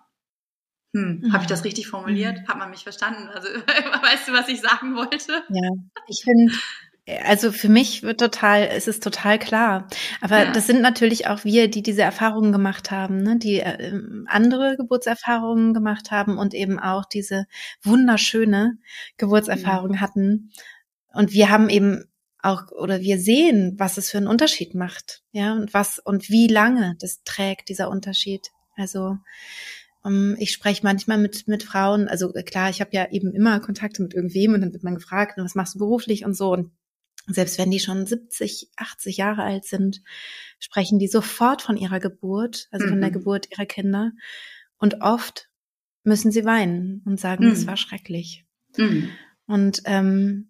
[0.95, 1.33] Hm, mhm.
[1.33, 2.39] Habe ich das richtig formuliert?
[2.39, 2.49] Mhm.
[2.49, 3.29] Hat man mich verstanden?
[3.29, 3.49] Also
[4.03, 5.43] weißt du, was ich sagen wollte?
[5.49, 5.71] Ja,
[6.07, 6.53] ich finde,
[7.25, 9.89] also für mich wird total, es ist total klar.
[10.21, 10.53] Aber ja.
[10.53, 13.39] das sind natürlich auch wir, die diese Erfahrungen gemacht haben, ne?
[13.39, 17.47] die äh, andere Geburtserfahrungen gemacht haben und eben auch diese
[17.83, 18.79] wunderschöne
[19.17, 20.01] Geburtserfahrung ja.
[20.01, 20.51] hatten.
[21.13, 22.05] Und wir haben eben
[22.43, 26.47] auch oder wir sehen, was es für einen Unterschied macht, ja, und was und wie
[26.47, 28.51] lange das trägt dieser Unterschied.
[28.77, 29.17] Also
[30.05, 33.59] ähm, ich spreche manchmal mit mit Frauen, also äh, klar, ich habe ja eben immer
[33.61, 36.71] Kontakte mit irgendwem und dann wird man gefragt, was machst du beruflich und so und
[37.29, 40.03] selbst wenn die schon 70, 80 Jahre alt sind,
[40.59, 42.91] sprechen die sofort von ihrer Geburt, also mhm.
[42.91, 43.15] von der mhm.
[43.15, 44.13] Geburt ihrer Kinder
[44.79, 45.49] und oft
[46.05, 47.67] müssen sie weinen und sagen, es mhm.
[47.69, 48.45] war schrecklich.
[48.77, 49.11] Mhm.
[49.47, 50.49] Und ähm,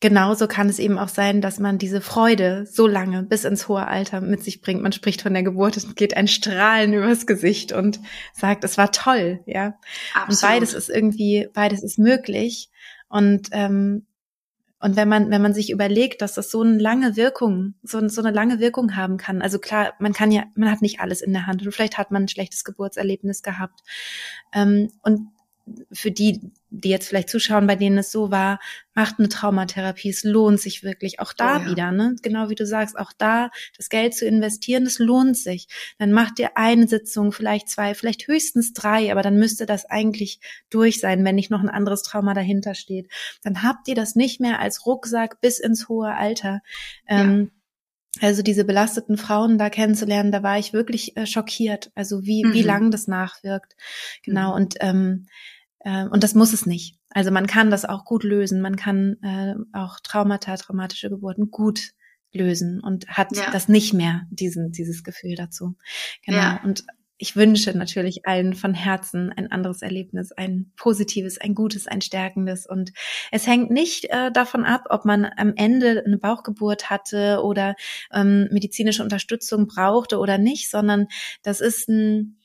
[0.00, 3.86] genauso kann es eben auch sein, dass man diese Freude so lange bis ins hohe
[3.86, 4.82] Alter mit sich bringt.
[4.82, 8.00] Man spricht von der Geburt, es geht ein Strahlen übers Gesicht und
[8.32, 9.78] sagt, es war toll, ja.
[10.14, 10.30] Absolut.
[10.30, 12.70] Und beides ist irgendwie, beides ist möglich.
[13.08, 14.06] Und ähm,
[14.80, 18.20] und wenn man, wenn man sich überlegt, dass das so eine lange Wirkung, so, so
[18.20, 21.32] eine lange Wirkung haben kann, also klar, man kann ja, man hat nicht alles in
[21.32, 23.80] der Hand und vielleicht hat man ein schlechtes Geburtserlebnis gehabt.
[24.52, 25.28] Ähm, und
[25.92, 28.60] für die, die jetzt vielleicht zuschauen, bei denen es so war,
[28.94, 30.10] macht eine Traumatherapie.
[30.10, 31.20] Es lohnt sich wirklich.
[31.20, 31.70] Auch da oh ja.
[31.70, 32.16] wieder, ne?
[32.22, 35.68] Genau wie du sagst, auch da das Geld zu investieren, das lohnt sich.
[35.98, 40.38] Dann macht ihr eine Sitzung, vielleicht zwei, vielleicht höchstens drei, aber dann müsste das eigentlich
[40.68, 43.10] durch sein, wenn nicht noch ein anderes Trauma dahinter steht.
[43.42, 46.60] Dann habt ihr das nicht mehr als Rucksack bis ins hohe Alter.
[47.08, 47.50] Ähm,
[48.20, 51.90] also diese belasteten Frauen da kennenzulernen, da war ich wirklich äh, schockiert.
[51.94, 52.52] Also wie, mhm.
[52.52, 53.74] wie lang das nachwirkt.
[54.22, 54.50] Genau.
[54.50, 54.54] Mhm.
[54.54, 55.26] Und ähm,
[55.84, 56.98] äh, und das muss es nicht.
[57.10, 58.60] Also man kann das auch gut lösen.
[58.60, 61.92] Man kann äh, auch Traumata, traumatische Geburten gut
[62.32, 63.50] lösen und hat ja.
[63.52, 65.76] das nicht mehr, diesen, dieses Gefühl dazu.
[66.24, 66.38] Genau.
[66.38, 66.60] Ja.
[66.64, 66.84] Und
[67.16, 72.66] ich wünsche natürlich allen von Herzen ein anderes Erlebnis, ein positives, ein gutes, ein stärkendes.
[72.66, 72.92] Und
[73.30, 77.76] es hängt nicht äh, davon ab, ob man am Ende eine Bauchgeburt hatte oder
[78.12, 81.06] ähm, medizinische Unterstützung brauchte oder nicht, sondern
[81.42, 82.40] das ist ein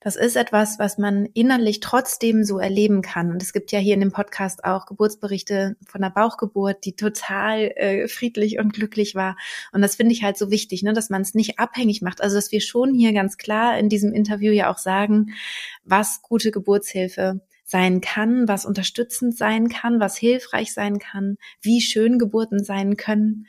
[0.00, 3.30] das ist etwas, was man innerlich trotzdem so erleben kann.
[3.30, 7.70] Und es gibt ja hier in dem Podcast auch Geburtsberichte von der Bauchgeburt, die total
[7.76, 9.36] äh, friedlich und glücklich war.
[9.72, 12.22] Und das finde ich halt so wichtig, ne, dass man es nicht abhängig macht.
[12.22, 15.34] Also dass wir schon hier ganz klar in diesem Interview ja auch sagen,
[15.84, 17.40] was gute Geburtshilfe
[17.70, 23.46] sein kann, was unterstützend sein kann, was hilfreich sein kann, wie schön Geburten sein können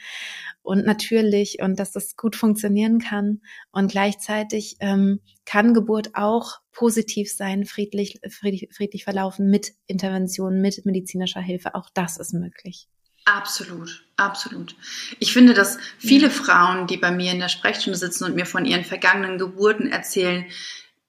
[0.61, 3.41] und natürlich und dass das gut funktionieren kann
[3.71, 10.85] und gleichzeitig ähm, kann Geburt auch positiv sein, friedlich, friedlich, friedlich verlaufen mit Intervention, mit
[10.85, 11.75] medizinischer Hilfe.
[11.75, 12.87] Auch das ist möglich.
[13.25, 14.75] Absolut, absolut.
[15.19, 16.31] Ich finde, dass viele.
[16.31, 20.45] Frauen, die bei mir in der Sprechstunde sitzen und mir von ihren vergangenen Geburten erzählen,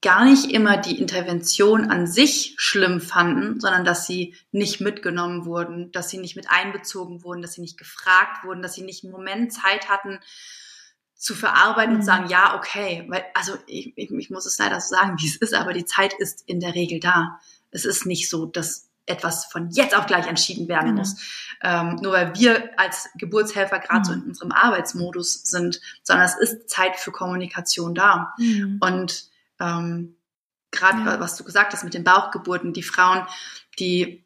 [0.02, 5.92] gar nicht immer die Intervention an sich schlimm fanden, sondern dass sie nicht mitgenommen wurden,
[5.92, 9.12] dass sie nicht mit einbezogen wurden, dass sie nicht gefragt wurden, dass sie nicht einen
[9.12, 10.18] Moment Zeit hatten
[11.14, 12.00] zu verarbeiten mhm.
[12.00, 15.26] und sagen, ja, okay, weil, also ich, ich, ich muss es leider so sagen, wie
[15.26, 17.38] es ist, aber die Zeit ist in der Regel da.
[17.70, 20.98] Es ist nicht so, dass etwas von jetzt auf gleich entschieden werden genau.
[20.98, 21.16] muss.
[21.62, 24.04] Ähm, nur weil wir als Geburtshelfer gerade mhm.
[24.04, 28.34] so in unserem Arbeitsmodus sind, sondern es ist Zeit für Kommunikation da.
[28.38, 28.78] Mhm.
[28.80, 29.31] Und
[29.62, 30.16] ähm,
[30.72, 31.20] gerade ja.
[31.20, 33.26] was du gesagt hast mit den Bauchgeburten, die Frauen,
[33.78, 34.24] die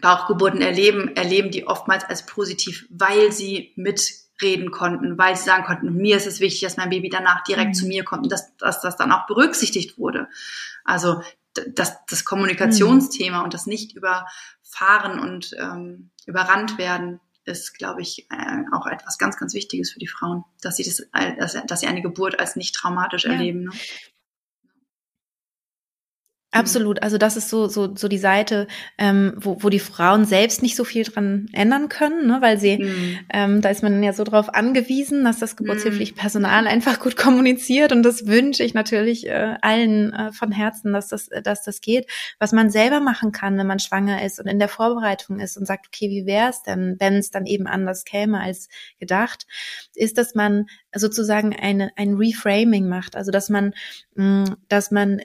[0.00, 5.94] Bauchgeburten erleben, erleben die oftmals als positiv, weil sie mitreden konnten, weil sie sagen konnten,
[5.94, 7.74] mir ist es wichtig, dass mein Baby danach direkt mhm.
[7.74, 10.28] zu mir kommt und dass, dass das dann auch berücksichtigt wurde.
[10.84, 11.22] Also
[11.74, 13.44] das, das Kommunikationsthema mhm.
[13.44, 19.36] und das nicht überfahren und ähm, überrannt werden ist, glaube ich, äh, auch etwas ganz,
[19.36, 21.06] ganz Wichtiges für die Frauen, dass sie das,
[21.38, 23.32] dass, dass sie eine Geburt als nicht traumatisch ja.
[23.32, 23.64] erleben.
[23.64, 23.70] Ne?
[26.54, 26.60] Mhm.
[26.60, 27.02] Absolut.
[27.02, 30.76] Also das ist so so so die Seite, ähm, wo, wo die Frauen selbst nicht
[30.76, 32.38] so viel dran ändern können, ne?
[32.40, 33.18] weil sie mhm.
[33.32, 36.18] ähm, da ist man ja so drauf angewiesen, dass das geburtshilfliche mhm.
[36.18, 41.08] Personal einfach gut kommuniziert und das wünsche ich natürlich äh, allen äh, von Herzen, dass
[41.08, 42.08] das dass das geht.
[42.38, 45.66] Was man selber machen kann, wenn man schwanger ist und in der Vorbereitung ist und
[45.66, 48.68] sagt, okay, wie wäre es denn, wenn es dann eben anders käme als
[49.00, 49.46] gedacht,
[49.94, 53.74] ist, dass man sozusagen eine ein Reframing macht, also dass man
[54.14, 55.20] mh, mm, dass man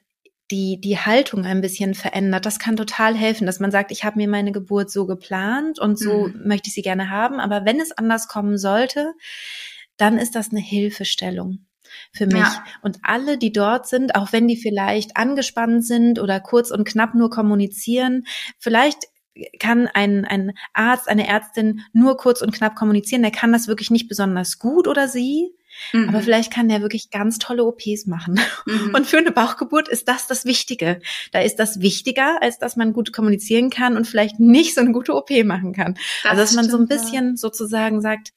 [0.52, 2.46] die, die Haltung ein bisschen verändert.
[2.46, 6.00] Das kann total helfen, dass man sagt, ich habe mir meine Geburt so geplant und
[6.00, 6.48] so mhm.
[6.48, 7.40] möchte ich sie gerne haben.
[7.40, 9.14] Aber wenn es anders kommen sollte,
[9.98, 11.66] dann ist das eine Hilfestellung
[12.12, 12.36] für mich.
[12.36, 12.64] Ja.
[12.82, 17.16] Und alle, die dort sind, auch wenn die vielleicht angespannt sind oder kurz und knapp
[17.16, 18.26] nur kommunizieren,
[18.58, 19.06] vielleicht
[19.60, 23.92] kann ein, ein Arzt, eine Ärztin nur kurz und knapp kommunizieren, der kann das wirklich
[23.92, 25.56] nicht besonders gut oder sie,
[25.94, 26.10] Mhm.
[26.10, 28.40] Aber vielleicht kann der wirklich ganz tolle OPs machen.
[28.66, 28.94] Mhm.
[28.96, 31.02] Und für eine Bauchgeburt ist das das Wichtige.
[31.32, 34.92] Da ist das wichtiger, als dass man gut kommunizieren kann und vielleicht nicht so eine
[34.92, 35.96] gute OP machen kann.
[36.24, 37.36] Das also dass man so ein bisschen ja.
[37.36, 38.34] sozusagen sagt,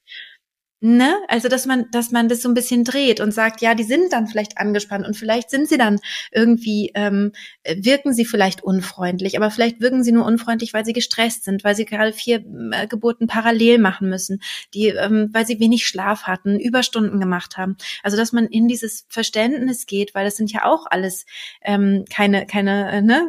[0.84, 1.14] Ne?
[1.28, 4.12] Also, dass man, dass man das so ein bisschen dreht und sagt, ja, die sind
[4.12, 6.00] dann vielleicht angespannt und vielleicht sind sie dann
[6.32, 7.30] irgendwie, ähm,
[7.64, 11.76] wirken sie vielleicht unfreundlich, aber vielleicht wirken sie nur unfreundlich, weil sie gestresst sind, weil
[11.76, 14.42] sie gerade vier äh, Geburten parallel machen müssen,
[14.74, 17.76] die, ähm, weil sie wenig Schlaf hatten, Überstunden gemacht haben.
[18.02, 21.26] Also, dass man in dieses Verständnis geht, weil das sind ja auch alles
[21.62, 23.28] ähm, keine, keine, äh, ne?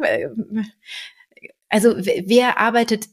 [1.68, 3.06] Also, wer arbeitet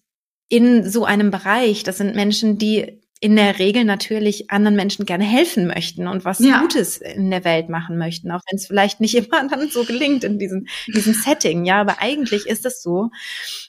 [0.49, 1.83] in so einem Bereich?
[1.83, 6.39] Das sind Menschen, die in der Regel natürlich anderen Menschen gerne helfen möchten und was
[6.39, 6.59] ja.
[6.59, 10.23] Gutes in der Welt machen möchten, auch wenn es vielleicht nicht immer dann so gelingt
[10.23, 11.63] in diesem, diesem Setting.
[11.63, 13.11] Ja, aber eigentlich ist es so.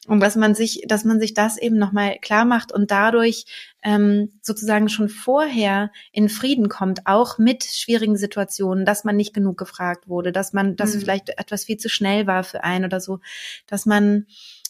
[0.09, 3.44] Und dass man sich, dass man sich das eben nochmal klar macht und dadurch
[3.82, 9.59] ähm, sozusagen schon vorher in Frieden kommt, auch mit schwierigen Situationen, dass man nicht genug
[9.59, 11.00] gefragt wurde, dass man, dass mhm.
[11.00, 13.20] vielleicht etwas viel zu schnell war für einen oder so,
[13.66, 14.26] dass man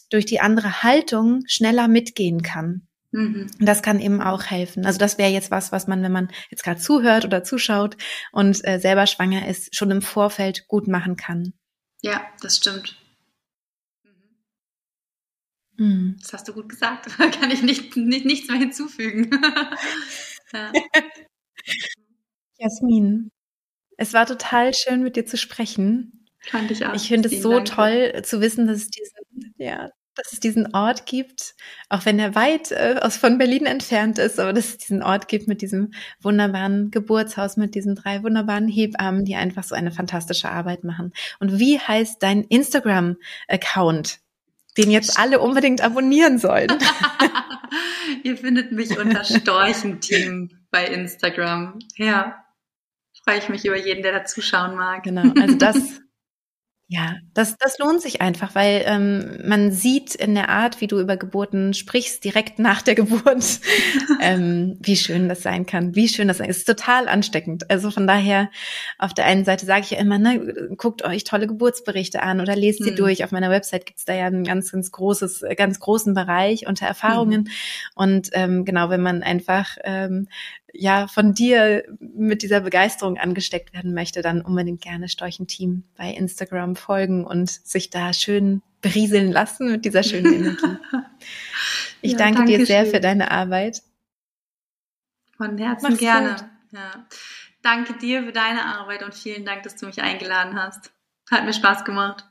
[0.09, 2.85] durch die andere Haltung schneller mitgehen kann.
[3.13, 3.47] Mhm.
[3.59, 4.85] Das kann eben auch helfen.
[4.85, 7.95] Also das wäre jetzt was, was man, wenn man jetzt gerade zuhört oder zuschaut
[8.31, 11.53] und äh, selber schwanger ist, schon im Vorfeld gut machen kann.
[12.01, 12.97] Ja, das stimmt.
[15.77, 16.17] Mhm.
[16.21, 17.07] Das hast du gut gesagt.
[17.19, 19.29] Da kann ich nicht, nicht, nichts mehr hinzufügen.
[20.53, 20.71] ja.
[22.57, 23.29] Jasmin,
[23.97, 26.25] es war total schön, mit dir zu sprechen.
[26.41, 26.95] Fand ich auch.
[26.95, 27.67] Ich finde es so Dank.
[27.67, 31.55] toll zu wissen, dass es diesen, ja, dass es diesen Ort gibt,
[31.89, 35.27] auch wenn er weit äh, aus von Berlin entfernt ist, aber dass es diesen Ort
[35.27, 40.49] gibt mit diesem wunderbaren Geburtshaus, mit diesen drei wunderbaren Hebammen, die einfach so eine fantastische
[40.49, 41.13] Arbeit machen.
[41.39, 44.19] Und wie heißt dein Instagram-Account,
[44.77, 46.71] den jetzt alle unbedingt abonnieren sollen?
[48.23, 51.79] Ihr findet mich unter Storchenteam bei Instagram.
[51.95, 52.43] Ja,
[53.23, 55.03] freue ich mich über jeden, der da zuschauen mag.
[55.03, 55.77] Genau, also das
[56.93, 60.99] Ja, das, das lohnt sich einfach, weil ähm, man sieht in der Art, wie du
[60.99, 63.59] über Geburten sprichst, direkt nach der Geburt,
[64.21, 66.51] ähm, wie schön das sein kann, wie schön das sein.
[66.51, 67.71] Es ist total ansteckend.
[67.71, 68.51] Also von daher,
[68.99, 72.55] auf der einen Seite sage ich ja immer, ne, guckt euch tolle Geburtsberichte an oder
[72.55, 72.95] lest sie mhm.
[72.95, 73.23] durch.
[73.23, 77.41] Auf meiner Website gibt's da ja ein ganz, ganz großes, ganz großen Bereich unter Erfahrungen.
[77.41, 77.49] Mhm.
[77.95, 80.27] Und ähm, genau, wenn man einfach ähm,
[80.73, 86.75] ja von dir mit dieser Begeisterung angesteckt werden möchte, dann unbedingt gerne Storchenteam bei Instagram
[86.75, 90.77] folgen und sich da schön berieseln lassen mit dieser schönen Energie.
[92.01, 92.93] Ich ja, danke, danke, dir sehr schön.
[92.93, 93.81] für deine Arbeit.
[95.37, 96.35] Von Herzen Mach's gerne.
[96.71, 97.07] Ja.
[97.61, 100.91] Danke dir für deine Arbeit und vielen Dank, dass du mich eingeladen hast.
[101.31, 102.25] Hat mir Spaß gemacht.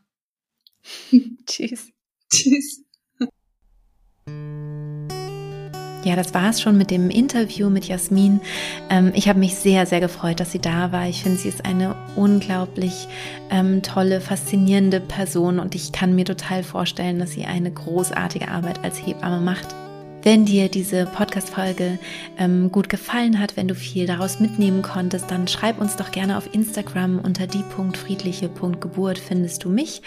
[1.46, 1.92] Tschüss.
[2.30, 2.84] Tschüss.
[6.04, 8.40] Ja, das war es schon mit dem Interview mit Jasmin.
[8.90, 11.08] Ähm, ich habe mich sehr, sehr gefreut, dass sie da war.
[11.08, 13.06] Ich finde, sie ist eine unglaublich
[13.50, 18.82] ähm, tolle, faszinierende Person und ich kann mir total vorstellen, dass sie eine großartige Arbeit
[18.82, 19.68] als Hebamme macht.
[20.24, 21.98] Wenn dir diese Podcast-Folge
[22.38, 26.38] ähm, gut gefallen hat, wenn du viel daraus mitnehmen konntest, dann schreib uns doch gerne
[26.38, 30.00] auf Instagram unter die.friedliche.geburt findest du mich.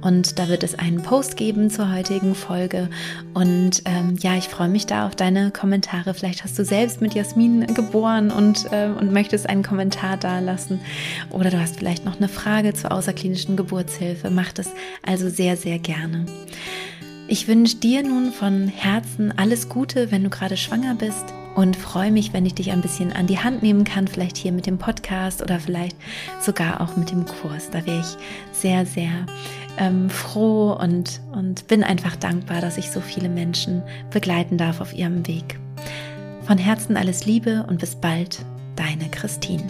[0.00, 2.90] Und da wird es einen Post geben zur heutigen Folge.
[3.32, 6.14] Und ähm, ja, ich freue mich da auf deine Kommentare.
[6.14, 10.80] Vielleicht hast du selbst mit Jasmin geboren und, äh, und möchtest einen Kommentar da lassen.
[11.30, 14.30] Oder du hast vielleicht noch eine Frage zur außerklinischen Geburtshilfe.
[14.30, 14.68] Mach das
[15.06, 16.26] also sehr, sehr gerne.
[17.32, 22.10] Ich wünsche dir nun von Herzen alles Gute, wenn du gerade schwanger bist und freue
[22.10, 24.78] mich, wenn ich dich ein bisschen an die Hand nehmen kann, vielleicht hier mit dem
[24.78, 25.96] Podcast oder vielleicht
[26.40, 27.70] sogar auch mit dem Kurs.
[27.70, 28.16] Da wäre ich
[28.50, 29.26] sehr, sehr
[29.78, 34.92] ähm, froh und, und bin einfach dankbar, dass ich so viele Menschen begleiten darf auf
[34.92, 35.60] ihrem Weg.
[36.42, 39.62] Von Herzen alles Liebe und bis bald, deine Christine.